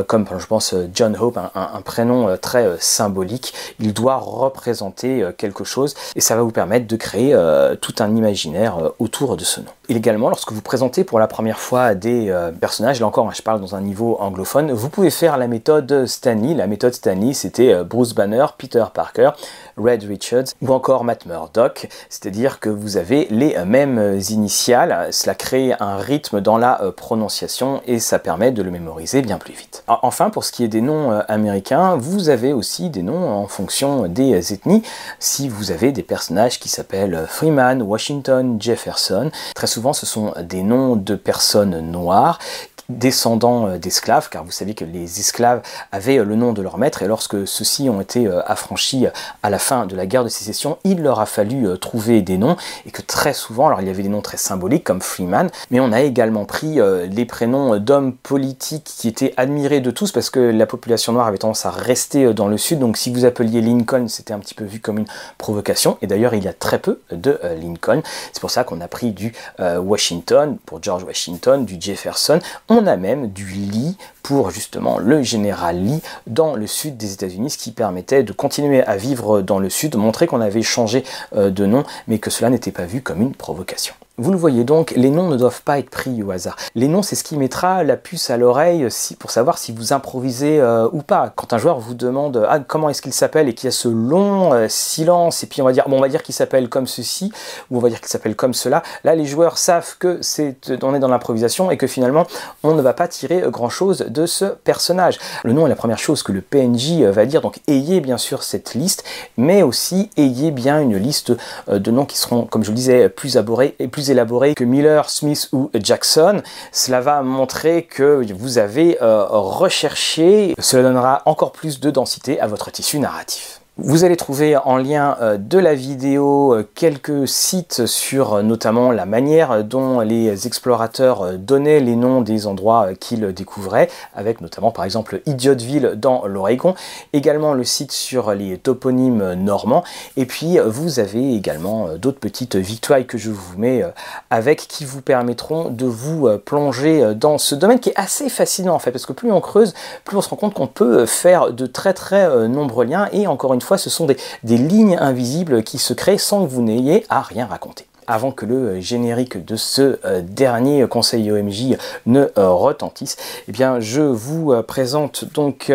comme 0.07 0.25
je 0.37 0.45
pense 0.45 0.75
John 0.93 1.16
Un, 1.55 1.81
prénom 1.81 2.29
euh, 2.29 2.37
très 2.37 2.65
euh, 2.65 2.77
symbolique. 2.79 3.53
Il 3.79 3.93
doit 3.93 4.17
représenter 4.17 5.21
euh, 5.21 5.31
quelque 5.31 5.63
chose 5.63 5.95
et 6.15 6.21
ça 6.21 6.35
va 6.35 6.43
vous 6.43 6.51
permettre 6.51 6.87
de 6.87 6.95
créer 6.95 7.35
tout 7.81 7.95
un 7.99 8.15
imaginaire 8.15 8.91
autour 8.99 9.37
de 9.37 9.43
ce 9.43 9.61
nom. 9.61 9.71
Également, 9.95 10.29
lorsque 10.29 10.51
vous 10.51 10.61
présentez 10.61 11.03
pour 11.03 11.19
la 11.19 11.27
première 11.27 11.59
fois 11.59 11.95
des 11.95 12.33
personnages, 12.59 12.99
là 12.99 13.07
encore, 13.07 13.27
hein, 13.27 13.33
je 13.35 13.41
parle 13.41 13.61
dans 13.61 13.75
un 13.75 13.81
niveau 13.81 14.17
anglophone, 14.19 14.71
vous 14.71 14.89
pouvez 14.89 15.09
faire 15.09 15.37
la 15.37 15.47
méthode 15.47 16.05
Stanley. 16.05 16.53
La 16.53 16.67
méthode 16.67 16.93
Stanley, 16.93 17.33
c'était 17.33 17.83
Bruce 17.83 18.13
Banner, 18.13 18.45
Peter 18.57 18.85
Parker, 18.93 19.31
Red 19.77 20.03
Richards 20.03 20.53
ou 20.61 20.73
encore 20.73 21.03
Matt 21.03 21.25
Murdock, 21.25 21.87
c'est-à-dire 22.09 22.59
que 22.59 22.69
vous 22.69 22.97
avez 22.97 23.27
les 23.29 23.57
mêmes 23.65 24.19
initiales, 24.29 25.07
cela 25.11 25.35
crée 25.35 25.73
un 25.79 25.97
rythme 25.97 26.41
dans 26.41 26.57
la 26.57 26.81
prononciation 26.95 27.81
et 27.85 27.99
ça 27.99 28.19
permet 28.19 28.51
de 28.51 28.61
le 28.61 28.71
mémoriser 28.71 29.21
bien 29.21 29.37
plus 29.37 29.53
vite. 29.53 29.83
Enfin, 29.87 30.29
pour 30.29 30.43
ce 30.43 30.51
qui 30.51 30.63
est 30.63 30.67
des 30.67 30.81
noms 30.81 31.11
euh, 31.11 31.21
américains, 31.27 31.95
vous 31.95 32.29
avez 32.29 32.53
aussi 32.53 32.89
des 32.89 33.03
noms 33.03 33.29
en 33.29 33.47
fonction 33.47 34.07
des 34.07 34.53
ethnies. 34.53 34.83
Si 35.19 35.49
vous 35.49 35.71
avez 35.71 35.91
des 35.91 36.03
personnages 36.03 36.59
qui 36.59 36.69
s'appellent 36.69 37.25
Freeman, 37.27 37.81
Washington, 37.81 38.57
Jefferson, 38.59 39.31
très 39.55 39.67
souvent 39.67 39.76
ce 39.93 40.05
sont 40.05 40.33
des 40.43 40.63
noms 40.63 40.95
de 40.95 41.15
personnes 41.15 41.79
noires 41.79 42.39
descendants 42.89 43.77
d'esclaves, 43.77 44.29
car 44.29 44.43
vous 44.43 44.51
savez 44.51 44.73
que 44.73 44.85
les 44.85 45.19
esclaves 45.19 45.61
avaient 45.91 46.17
le 46.17 46.35
nom 46.35 46.53
de 46.53 46.61
leur 46.61 46.77
maître, 46.77 47.01
et 47.03 47.07
lorsque 47.07 47.47
ceux-ci 47.47 47.89
ont 47.89 48.01
été 48.01 48.29
affranchis 48.45 49.07
à 49.43 49.49
la 49.49 49.59
fin 49.59 49.85
de 49.85 49.95
la 49.95 50.05
guerre 50.05 50.23
de 50.23 50.29
sécession, 50.29 50.77
il 50.83 51.01
leur 51.01 51.19
a 51.19 51.25
fallu 51.25 51.67
trouver 51.79 52.21
des 52.21 52.37
noms, 52.37 52.55
et 52.85 52.91
que 52.91 53.01
très 53.01 53.33
souvent, 53.33 53.67
alors 53.67 53.81
il 53.81 53.87
y 53.87 53.89
avait 53.89 54.03
des 54.03 54.09
noms 54.09 54.21
très 54.21 54.37
symboliques 54.37 54.83
comme 54.83 55.01
Freeman, 55.01 55.49
mais 55.71 55.79
on 55.79 55.91
a 55.91 56.01
également 56.01 56.45
pris 56.45 56.79
les 57.09 57.25
prénoms 57.25 57.77
d'hommes 57.77 58.13
politiques 58.13 58.85
qui 58.85 59.07
étaient 59.07 59.33
admirés 59.37 59.81
de 59.81 59.91
tous, 59.91 60.11
parce 60.11 60.29
que 60.29 60.39
la 60.39 60.65
population 60.65 61.13
noire 61.13 61.27
avait 61.27 61.37
tendance 61.37 61.65
à 61.65 61.71
rester 61.71 62.33
dans 62.33 62.47
le 62.47 62.57
sud, 62.57 62.79
donc 62.79 62.97
si 62.97 63.11
vous 63.11 63.25
appeliez 63.25 63.61
Lincoln, 63.61 64.07
c'était 64.07 64.33
un 64.33 64.39
petit 64.39 64.53
peu 64.53 64.63
vu 64.63 64.79
comme 64.79 64.97
une 64.97 65.07
provocation, 65.37 65.97
et 66.01 66.07
d'ailleurs 66.07 66.33
il 66.33 66.43
y 66.43 66.47
a 66.47 66.53
très 66.53 66.79
peu 66.79 67.01
de 67.11 67.39
Lincoln, 67.61 68.01
c'est 68.31 68.39
pour 68.39 68.51
ça 68.51 68.63
qu'on 68.63 68.81
a 68.81 68.87
pris 68.87 69.11
du 69.11 69.33
Washington 69.59 70.57
pour 70.65 70.81
George 70.81 71.03
Washington, 71.03 71.65
du 71.65 71.77
Jefferson, 71.79 72.39
on 72.69 72.76
a 72.85 72.97
même 72.97 73.27
du 73.27 73.45
Lee 73.45 73.97
pour 74.21 74.51
justement 74.51 74.99
le 74.99 75.23
général 75.23 75.83
Lee 75.83 76.01
dans 76.27 76.55
le 76.55 76.67
sud 76.67 76.97
des 76.97 77.13
États-Unis, 77.13 77.51
ce 77.51 77.57
qui 77.57 77.71
permettait 77.71 78.23
de 78.23 78.33
continuer 78.33 78.83
à 78.83 78.97
vivre 78.97 79.41
dans 79.41 79.59
le 79.59 79.69
sud, 79.69 79.95
montrer 79.95 80.27
qu'on 80.27 80.41
avait 80.41 80.61
changé 80.61 81.03
euh, 81.35 81.49
de 81.49 81.65
nom, 81.65 81.83
mais 82.07 82.19
que 82.19 82.29
cela 82.29 82.49
n'était 82.49 82.71
pas 82.71 82.85
vu 82.85 83.01
comme 83.01 83.21
une 83.21 83.33
provocation. 83.33 83.95
Vous 84.19 84.31
le 84.31 84.37
voyez 84.39 84.63
donc, 84.63 84.93
les 84.95 85.11
noms 85.11 85.29
ne 85.29 85.37
doivent 85.37 85.61
pas 85.61 85.77
être 85.77 85.91
pris 85.91 86.23
au 86.23 86.31
hasard. 86.31 86.55
Les 86.73 86.87
noms, 86.87 87.03
c'est 87.03 87.15
ce 87.15 87.23
qui 87.23 87.37
mettra 87.37 87.83
la 87.83 87.95
puce 87.95 88.31
à 88.31 88.37
l'oreille 88.37 88.87
pour 89.19 89.29
savoir 89.29 89.59
si 89.59 89.71
vous 89.71 89.93
improvisez 89.93 90.59
euh, 90.59 90.89
ou 90.91 91.03
pas. 91.03 91.31
Quand 91.35 91.53
un 91.53 91.59
joueur 91.59 91.79
vous 91.79 91.93
demande 91.93 92.43
ah, 92.49 92.59
comment 92.59 92.89
est-ce 92.89 93.03
qu'il 93.03 93.13
s'appelle 93.13 93.47
et 93.47 93.53
qu'il 93.53 93.67
y 93.67 93.69
a 93.69 93.71
ce 93.71 93.87
long 93.87 94.53
euh, 94.53 94.65
silence, 94.69 95.43
et 95.43 95.45
puis 95.45 95.61
on 95.61 95.65
va 95.65 95.71
dire 95.71 95.87
bon, 95.87 95.97
on 95.97 96.01
va 96.01 96.09
dire 96.09 96.23
qu'il 96.23 96.33
s'appelle 96.33 96.67
comme 96.67 96.87
ceci, 96.87 97.31
ou 97.69 97.77
on 97.77 97.79
va 97.79 97.89
dire 97.89 97.99
qu'il 97.99 98.09
s'appelle 98.09 98.35
comme 98.35 98.55
cela, 98.55 98.81
là 99.03 99.13
les 99.13 99.25
joueurs 99.25 99.59
savent 99.59 99.97
que 99.99 100.17
c'est 100.23 100.57
on 100.81 100.95
est 100.95 100.99
dans 100.99 101.09
l'improvisation 101.09 101.69
et 101.69 101.77
que 101.77 101.85
finalement 101.85 102.25
on 102.63 102.73
ne 102.73 102.81
va 102.81 102.93
pas 102.93 103.07
tirer 103.07 103.43
grand-chose 103.49 103.99
de 104.09 104.25
ce 104.25 104.45
personnage. 104.45 105.19
Le 105.43 105.53
nom 105.53 105.67
est 105.67 105.69
la 105.69 105.75
première 105.75 105.99
chose 105.99 106.23
que 106.23 106.31
le 106.31 106.41
PNJ 106.41 107.01
euh, 107.01 107.11
va 107.11 107.27
dire, 107.27 107.41
donc 107.41 107.59
ayez 107.67 108.01
bien 108.01 108.17
sûr 108.17 108.41
cette 108.41 108.73
liste, 108.73 109.03
mais 109.37 109.61
aussi 109.61 110.09
ayez 110.17 110.49
bien 110.49 110.81
une 110.81 110.97
liste 110.97 111.33
de 111.67 111.91
noms 111.91 112.05
qui 112.05 112.17
seront, 112.17 112.45
comme 112.45 112.63
je 112.63 112.71
le 112.71 112.75
disais, 112.75 113.09
plus 113.09 113.35
élaborés 113.35 113.75
et 113.77 113.87
plus 113.87 114.06
élaboré 114.09 114.53
que 114.55 114.63
Miller, 114.63 115.09
Smith 115.09 115.49
ou 115.51 115.69
Jackson. 115.73 116.41
Cela 116.71 117.01
va 117.01 117.21
montrer 117.21 117.83
que 117.83 118.25
vous 118.33 118.57
avez 118.57 119.01
euh, 119.01 119.25
recherché. 119.29 120.55
Cela 120.59 120.83
donnera 120.83 121.21
encore 121.25 121.51
plus 121.51 121.79
de 121.79 121.91
densité 121.91 122.39
à 122.39 122.47
votre 122.47 122.71
tissu 122.71 122.99
narratif. 122.99 123.56
Vous 123.79 124.03
allez 124.03 124.15
trouver 124.15 124.57
en 124.57 124.77
lien 124.77 125.17
euh, 125.21 125.37
de 125.37 125.59
la 125.59 125.75
vidéo 125.75 126.51
euh, 126.51 126.67
quelques 126.73 127.27
sites 127.27 127.85
sur 127.85 128.33
euh, 128.33 128.41
notamment 128.41 128.91
la 128.91 129.05
manière 129.05 129.63
dont 129.63 129.99
les 129.99 130.47
explorateurs 130.47 131.33
donnaient 131.33 131.79
les 131.79 131.95
noms 131.95 132.21
des 132.21 132.47
endroits 132.47 132.95
qu'ils 132.99 133.33
découvraient, 133.33 133.87
avec 134.15 134.41
notamment 134.41 134.71
par 134.71 134.83
exemple 134.83 135.21
Idiotville 135.27 135.93
dans 135.95 136.25
l'Oregon, 136.25 136.73
également 137.13 137.53
le 137.53 137.63
site 137.63 137.91
sur 137.91 138.33
les 138.33 138.57
toponymes 138.57 139.35
normands, 139.35 139.83
et 140.15 140.25
puis 140.25 140.57
vous 140.65 140.99
avez 140.99 141.35
également 141.35 141.89
d'autres 141.97 142.19
petites 142.19 142.55
victoires 142.55 143.05
que 143.05 143.19
je 143.19 143.29
vous 143.29 143.59
mets 143.59 143.83
avec 144.31 144.67
qui 144.67 144.85
vous 144.85 145.01
permettront 145.01 145.69
de 145.69 145.85
vous 145.85 146.27
plonger 146.45 147.13
dans 147.15 147.37
ce 147.37 147.53
domaine 147.53 147.79
qui 147.79 147.89
est 147.89 147.99
assez 147.99 148.29
fascinant 148.29 148.73
en 148.73 148.79
fait, 148.79 148.91
parce 148.91 149.05
que 149.05 149.13
plus 149.13 149.31
on 149.31 149.41
creuse, 149.41 149.73
plus 150.03 150.17
on 150.17 150.21
se 150.21 150.29
rend 150.29 150.37
compte 150.37 150.53
qu'on 150.53 150.67
peut 150.67 151.05
faire 151.05 151.51
de 151.51 151.65
très 151.67 151.93
très 151.93 152.47
nombreux 152.47 152.85
liens, 152.85 153.07
et 153.11 153.27
encore 153.27 153.53
une 153.53 153.61
fois, 153.61 153.66
ce 153.75 153.89
sont 153.89 154.05
des, 154.05 154.17
lignes 154.43 154.97
invisibles 154.97 155.63
qui 155.63 155.77
se 155.77 155.93
créent 155.93 156.17
sans 156.17 156.45
que 156.45 156.49
vous 156.49 156.61
n'ayez 156.61 157.05
à 157.09 157.21
rien 157.21 157.45
raconter 157.45 157.85
avant 158.07 158.31
que 158.31 158.45
le 158.45 158.79
générique 158.79 159.43
de 159.43 159.55
ce 159.55 159.99
euh, 160.05 160.21
dernier 160.21 160.87
conseil 160.87 161.29
OMJ 161.29 161.77
ne 162.05 162.27
euh, 162.37 162.49
retentisse, 162.49 163.17
eh 163.47 163.51
bien, 163.51 163.79
je 163.79 164.01
vous 164.01 164.53
euh, 164.53 164.63
présente 164.63 165.25
donc 165.33 165.71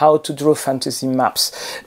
How 0.00 0.18
to 0.18 0.34
Draw 0.34 0.54
Fantasy 0.54 1.08
Maps. 1.08 1.32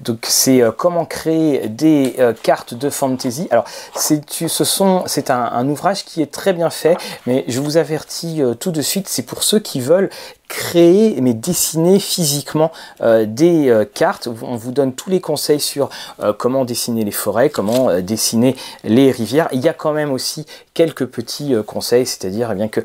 Donc, 0.02 0.26
c'est 0.28 0.62
comment 0.78 1.06
créer 1.06 1.68
des 1.70 2.16
cartes 2.42 2.74
de 2.74 2.90
fantasy. 2.90 3.48
Alors, 3.52 3.66
c'est 3.96 4.24
ce 4.30 5.32
un, 5.32 5.70
ouvrage 5.70 6.06
qui 6.06 6.22
est 6.22 6.32
très 6.32 6.54
bien 6.54 6.72
fait, 6.72 6.98
mais 7.28 7.46
je 7.48 7.60
vous 7.60 7.78
avertis 7.78 8.42
tout 8.60 8.72
de 8.72 8.82
suite, 8.82 9.08
c'est 9.08 9.24
pour 9.24 9.44
ceux 9.44 9.60
qui 9.60 9.80
veulent 9.80 10.10
créer 10.48 11.20
mais 11.22 11.34
dessiner 11.34 12.00
physiquement 12.00 12.72
euh, 13.02 13.26
des 13.26 13.70
euh, 13.70 13.86
cartes. 13.86 14.28
On 14.42 14.56
vous 14.56 14.72
donne 14.72 14.94
tous 14.94 15.10
les 15.10 15.22
conseils 15.22 15.60
sur 15.60 15.90
euh, 16.22 16.34
comment 16.34 16.66
dessiner 16.66 17.04
les 17.04 17.12
forêts, 17.12 17.50
comment 17.50 18.00
dessiner 18.02 18.56
les 18.84 19.12
rivières. 19.12 19.48
Il 19.52 19.60
y 19.60 19.70
a 19.70 19.74
quand 19.74 19.94
même 19.94 20.12
aussi 20.12 20.46
quelques 20.74 21.06
petits 21.06 21.54
conseils, 21.66 22.06
c'est-à-dire 22.06 22.50
eh 22.52 22.56
bien 22.56 22.68
que 22.68 22.82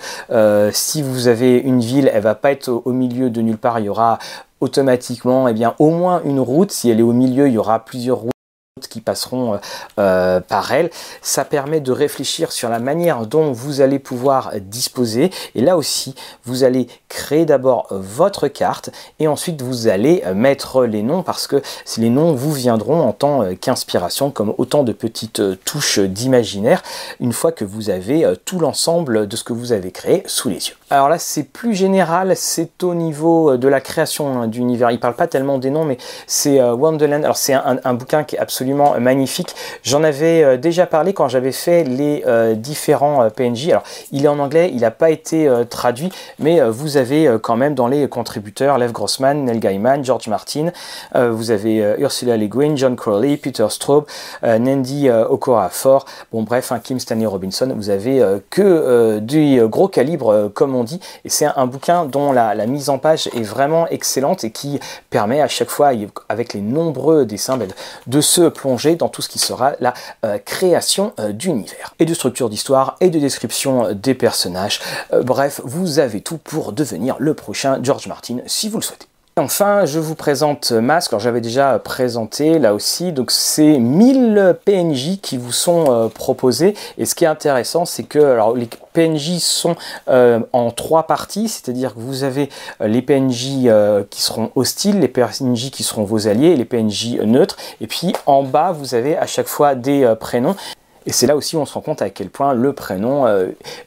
si 0.73 1.03
vous 1.03 1.29
avez 1.29 1.59
une 1.59 1.81
ville, 1.81 2.11
elle 2.13 2.23
va 2.23 2.35
pas 2.35 2.53
être 2.53 2.69
au, 2.69 2.93
milieu 2.93 3.31
de 3.31 3.41
nulle 3.41 3.59
part, 3.59 3.79
il 3.79 3.87
y 3.87 3.89
aura 3.89 4.19
automatiquement 4.61 5.49
eh 5.49 5.53
bien 5.53 5.75
au 5.79 5.91
moins 5.91 6.23
une 6.25 6.41
route. 6.41 6.71
Si 6.71 6.91
elle 6.91 7.01
est 7.01 7.05
au 7.05 7.13
milieu, 7.13 7.49
il 7.49 7.55
y 7.55 7.59
aura 7.59 7.85
plusieurs 7.85 8.19
routes 8.19 8.31
qui 8.89 9.01
passeront 9.01 9.55
euh, 9.55 9.59
euh, 9.99 10.41
par 10.41 10.73
elle. 10.73 10.91
Ça 11.23 11.45
permet 11.45 11.81
de 11.81 11.93
réfléchir 11.93 12.53
sur 12.53 12.69
la 12.69 12.79
manière 12.79 13.27
dont 13.27 13.53
vous 13.53 13.81
allez 13.81 13.99
pouvoir 13.99 14.53
disposer. 14.61 15.31
Et 15.55 15.61
là 15.61 15.77
aussi, 15.77 16.15
vous 16.45 16.65
allez 16.65 16.89
créer 17.09 17.45
d'abord 17.45 17.87
votre 17.91 18.49
carte 18.49 18.91
et 19.19 19.29
ensuite 19.29 19.63
vous 19.63 19.89
allez 19.89 20.23
mettre 20.35 20.85
les 20.85 21.03
noms 21.03 21.23
parce 21.23 21.47
que 21.47 21.63
les 21.99 22.11
noms 22.11 22.33
vous 22.33 22.53
viendront 22.53 23.01
en 23.01 23.13
tant 23.13 23.55
qu'inspiration 23.55 24.31
comme 24.31 24.55
autant 24.59 24.83
de 24.83 24.93
petites 24.93 25.43
touches 25.65 25.99
d'imaginaire 25.99 26.83
une 27.21 27.33
fois 27.33 27.53
que 27.53 27.65
vous 27.65 27.91
avez 27.91 28.33
tout 28.45 28.59
l'ensemble 28.59 29.27
de 29.27 29.37
ce 29.37 29.45
que 29.45 29.53
vous 29.53 29.73
avez 29.73 29.91
créé 29.91 30.23
sous 30.27 30.49
les 30.49 30.69
yeux. 30.69 30.80
Alors 30.93 31.09
là, 31.09 31.19
c'est 31.21 31.45
plus 31.45 31.75
général, 31.75 32.33
c'est 32.35 32.83
au 32.83 32.97
niveau 32.97 33.57
de 33.57 33.69
la 33.69 33.81
création 33.81 34.43
hein, 34.43 34.49
d'univers. 34.49 34.91
Il 34.91 34.99
parle 34.99 35.15
pas 35.15 35.29
tellement 35.29 35.59
des 35.59 35.71
noms, 35.71 35.85
mais 35.85 35.99
c'est 36.27 36.61
euh, 36.61 36.75
Wonderland. 36.75 37.23
Alors 37.23 37.37
c'est 37.37 37.53
un, 37.55 37.95
bouquin 37.95 38.25
qui 38.25 38.35
est 38.35 38.41
absolument 38.41 38.99
magnifique. 38.99 39.55
J'en 39.85 40.03
avais 40.03 40.43
euh, 40.43 40.57
déjà 40.57 40.87
parlé 40.87 41.13
quand 41.13 41.29
j'avais 41.29 41.53
fait 41.53 41.85
les 41.85 42.25
euh, 42.27 42.55
différents 42.55 43.31
PNJ. 43.31 43.69
Alors 43.69 43.85
il 44.11 44.25
est 44.25 44.29
en 44.29 44.41
anglais, 44.41 44.73
il 44.75 44.81
n'a 44.81 44.91
pas 44.91 45.11
été 45.11 45.49
traduit, 45.71 46.11
mais 46.41 46.61
vous 46.69 46.97
avez 46.97 47.37
quand 47.41 47.57
même 47.57 47.75
dans 47.75 47.87
les 47.87 48.09
contributeurs 48.09 48.77
Lev 48.77 48.91
Grossman, 48.91 49.45
Neil 49.45 49.61
Gaiman, 49.61 50.05
George 50.05 50.27
Martin. 50.27 50.73
vous 51.15 51.53
avez 51.53 51.95
Ursula 51.99 52.37
Le 52.37 52.47
Guin, 52.47 52.75
John 52.75 52.97
Crowley, 52.97 53.37
Peter 53.37 53.67
Straub, 53.69 54.07
Nandy 54.43 55.09
Okorafor. 55.09 56.05
Bon 56.33 56.43
bref, 56.43 56.73
un 56.73 56.81
Kim 56.81 56.99
Stanley 56.99 57.27
Robinson. 57.27 57.73
Vous 57.77 57.91
avez 57.91 58.23
que 58.51 59.19
du 59.21 59.65
gros 59.69 59.89
calibre 59.89 60.51
comme 60.55 60.75
on 60.75 60.80
dit. 60.85 61.01
Et 61.25 61.29
c'est 61.29 61.47
un, 61.47 61.67
bouquin 61.67 62.05
dont 62.05 62.33
la, 62.33 62.55
mise 62.67 62.91
en 62.91 62.99
page 62.99 63.29
est 63.29 63.43
vraiment 63.43 63.89
excellente 63.89 64.45
et 64.45 64.51
qui 64.51 64.81
permet 65.11 65.41
à 65.41 65.49
chaque 65.49 65.71
fois, 65.71 65.93
avec 66.29 66.55
les 66.55 66.61
nombreux 66.61 67.25
dessins, 67.25 67.57
ben, 67.57 67.69
de 68.07 68.21
se 68.21 68.49
plonger 68.49 68.97
dans 68.97 69.09
tout 69.09 69.23
ce 69.23 69.29
qui 69.29 69.39
sera 69.39 69.73
la 69.81 69.95
euh, 70.25 70.39
création 70.39 71.13
euh, 71.19 71.33
d'univers 71.33 71.95
et 71.99 72.05
de 72.05 72.15
structure 72.15 72.49
d'histoire 72.49 72.97
et 73.01 73.11
de 73.11 73.19
description 73.19 73.93
des 73.93 74.15
personnages. 74.15 74.81
Euh, 75.13 75.23
bref, 75.23 75.61
vous 75.65 75.99
avez 75.99 76.21
tout 76.21 76.39
pour 76.39 76.73
devenir 76.73 77.17
le 77.19 77.35
prochain 77.35 77.79
George 77.83 78.07
Martin 78.07 78.39
si 78.47 78.69
vous 78.69 78.79
le 78.79 78.83
souhaitez. 78.83 79.10
Enfin, 79.37 79.87
je 79.87 80.01
vous 80.01 80.17
présente 80.17 80.73
Mask. 80.73 81.13
Alors, 81.13 81.21
j'avais 81.21 81.41
déjà 81.41 81.79
présenté 81.79 82.59
là 82.59 82.75
aussi. 82.75 83.13
Donc, 83.13 83.31
c'est 83.31 83.79
1000 83.79 84.57
PNJ 84.65 85.21
qui 85.23 85.39
vous 85.39 85.53
sont 85.53 85.87
euh, 85.89 86.09
proposés. 86.09 86.75
Et 86.99 87.07
ce 87.07 87.15
qui 87.15 87.25
est 87.25 87.29
intéressant, 87.29 87.85
c'est 87.85 88.03
que 88.03 88.39
les 88.57 88.69
PNJ 88.93 89.39
sont 89.39 89.77
euh, 90.09 90.41
en 90.53 90.73
trois 90.73 91.05
parties. 91.05 91.49
C'est-à-dire 91.49 91.95
que 91.95 92.01
vous 92.01 92.25
avez 92.25 92.49
euh, 92.83 92.89
les 92.89 93.03
PNJ 93.03 93.71
qui 94.11 94.21
seront 94.21 94.51
hostiles, 94.57 94.99
les 94.99 95.09
PNJ 95.09 95.71
qui 95.71 95.85
seront 95.85 96.03
vos 96.03 96.27
alliés 96.27 96.49
et 96.49 96.57
les 96.57 96.65
PNJ 96.65 97.21
neutres. 97.21 97.57
Et 97.81 97.87
puis, 97.87 98.13
en 98.27 98.43
bas, 98.43 98.73
vous 98.73 98.97
avez 98.97 99.17
à 99.17 99.27
chaque 99.27 99.49
fois 99.49 99.77
des 99.77 100.13
prénoms. 100.19 100.57
Et 101.07 101.13
c'est 101.13 101.27
là 101.27 101.37
aussi 101.37 101.57
où 101.57 101.61
on 101.61 101.67
se 101.67 101.73
rend 101.73 101.81
compte 101.81 102.03
à 102.03 102.11
quel 102.11 102.31
point 102.31 102.53
le 102.53 102.73
prénom 102.73 103.25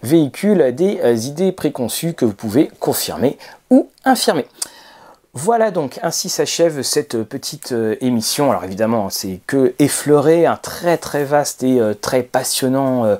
véhicule 0.01 0.73
des 0.73 1.27
idées 1.27 1.51
préconçues 1.51 2.13
que 2.13 2.25
vous 2.25 2.34
pouvez 2.34 2.71
confirmer 2.79 3.38
ou 3.69 3.89
infirmer. 4.03 4.47
Voilà 5.36 5.72
donc, 5.72 6.00
ainsi 6.04 6.30
s'achève 6.30 6.84
cette 6.84 7.24
petite 7.24 7.72
euh, 7.72 7.96
émission. 8.02 8.52
Alors 8.52 8.65
évidemment, 8.65 9.10
c'est 9.10 9.39
que 9.48 9.74
effleurer 9.80 10.46
un 10.46 10.58
très 10.58 10.96
très 11.00 11.24
vaste 11.24 11.63
et 11.63 11.80
euh, 11.80 11.96
très 11.96 12.22
passionnant 12.22 13.06
euh, 13.06 13.15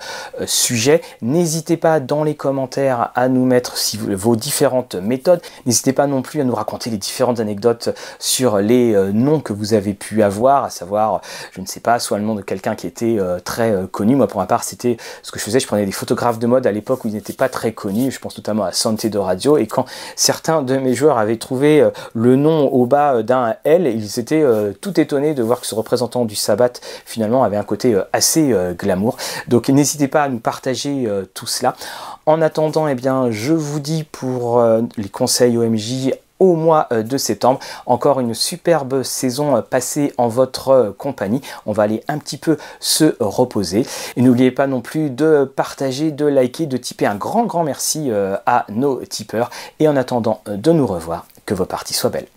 sujet. 0.46 1.02
N'hésitez 1.24 1.76
pas 1.76 2.00
dans 2.00 2.24
les 2.24 2.36
commentaires 2.36 3.10
à 3.16 3.30
nous 3.30 3.46
mettre 3.46 3.76
vos 4.12 4.36
différentes 4.36 4.94
méthodes. 4.94 5.42
N'hésitez 5.66 5.92
pas 5.92 6.06
non 6.06 6.22
plus 6.22 6.40
à 6.40 6.44
nous 6.44 6.54
raconter 6.54 6.92
les 6.92 7.00
différentes 7.00 7.40
anecdotes 7.40 7.90
sur 8.20 8.60
les 8.60 8.94
noms 9.12 9.40
que 9.40 9.52
vous 9.52 9.74
avez 9.74 9.96
pu 9.96 10.22
avoir, 10.22 10.66
à 10.66 10.70
savoir, 10.70 11.22
je 11.52 11.62
ne 11.62 11.66
sais 11.66 11.80
pas, 11.80 11.98
soit 11.98 12.20
le 12.20 12.26
nom 12.26 12.36
de 12.36 12.44
quelqu'un 12.44 12.76
qui 12.76 12.86
était 12.86 13.18
très 13.44 13.74
connu. 13.92 14.16
Moi 14.16 14.28
pour 14.28 14.40
ma 14.40 14.46
part, 14.46 14.64
c'était 14.64 14.98
ce 15.24 15.32
que 15.32 15.40
je 15.40 15.44
faisais, 15.44 15.60
je 15.60 15.68
prenais 15.68 15.86
des 15.86 15.92
photographes 15.92 16.38
de 16.38 16.46
mode 16.46 16.68
à 16.68 16.72
l'époque 16.72 17.06
où 17.06 17.08
ils 17.08 17.16
n'étaient 17.16 17.34
pas 17.34 17.50
très 17.50 17.72
connus. 17.72 18.12
Je 18.12 18.20
pense 18.20 18.38
notamment 18.38 18.66
à 18.66 18.72
Santé 18.72 19.10
de 19.10 19.18
Radio. 19.18 19.58
Et 19.58 19.66
quand 19.66 19.86
certains 20.16 20.62
de 20.62 20.78
mes 20.78 20.94
joueurs 20.94 21.18
avaient 21.18 21.38
trouvé 21.38 21.90
le 22.14 22.36
nom 22.36 22.68
au 22.68 22.86
bas 22.86 23.24
d'un 23.24 23.56
L, 23.64 23.88
ils 23.88 24.20
étaient 24.20 24.44
tout 24.82 25.00
étonnés 25.00 25.34
de 25.34 25.44
voir 25.44 25.62
que 25.62 25.68
ce 25.68 25.76
représentant 25.76 26.26
du 26.26 26.36
sabbat 26.36 26.74
finalement 27.06 27.44
avait 27.44 27.58
un 27.58 27.64
côté 27.64 28.00
assez 28.14 28.54
glamour. 28.78 29.18
Donc 29.48 29.70
n'hésitez 29.70 30.08
pas 30.08 30.24
à 30.24 30.30
nous 30.30 30.40
partager 30.40 31.08
tout 31.34 31.48
cela. 31.48 31.76
En 32.26 32.42
attendant, 32.42 32.88
eh 32.88 32.96
bien, 32.96 33.32
je 33.32 33.54
vous 33.54 33.80
dis 33.80 34.04
pour 34.04 34.64
les 34.98 35.10
conseils 35.10 35.58
OMJ 35.58 36.12
au 36.44 36.56
mois 36.56 36.88
euh, 36.92 37.04
de 37.04 37.18
septembre. 37.18 37.60
Encore 37.86 38.20
une 38.20 38.34
superbe 38.34 39.04
saison 39.04 39.56
euh, 39.56 39.62
passée 39.62 40.14
en 40.18 40.28
votre 40.28 40.70
euh, 40.70 40.92
compagnie. 40.92 41.42
On 41.66 41.72
va 41.72 41.84
aller 41.84 42.04
un 42.08 42.18
petit 42.18 42.38
peu 42.38 42.58
se 42.80 43.16
reposer. 43.20 43.86
Et 44.18 44.22
n'oubliez 44.22 44.52
pas 44.52 44.68
non 44.68 44.82
plus 44.82 45.10
de 45.10 45.50
partager, 45.56 46.12
de 46.12 46.26
liker, 46.26 46.66
de 46.66 46.78
tiper. 46.78 47.06
Un 47.06 47.16
grand, 47.16 47.46
grand 47.46 47.64
merci 47.64 48.12
à 48.46 48.66
nos 48.70 49.04
tipeurs. 49.06 49.50
Et 49.80 49.88
en 49.88 49.96
attendant 49.96 50.42
de 50.46 50.72
nous 50.72 50.86
revoir, 50.86 51.26
que 51.46 51.54
vos 51.54 51.66
parties 51.66 51.94
soient 51.94 52.10
belles. 52.10 52.28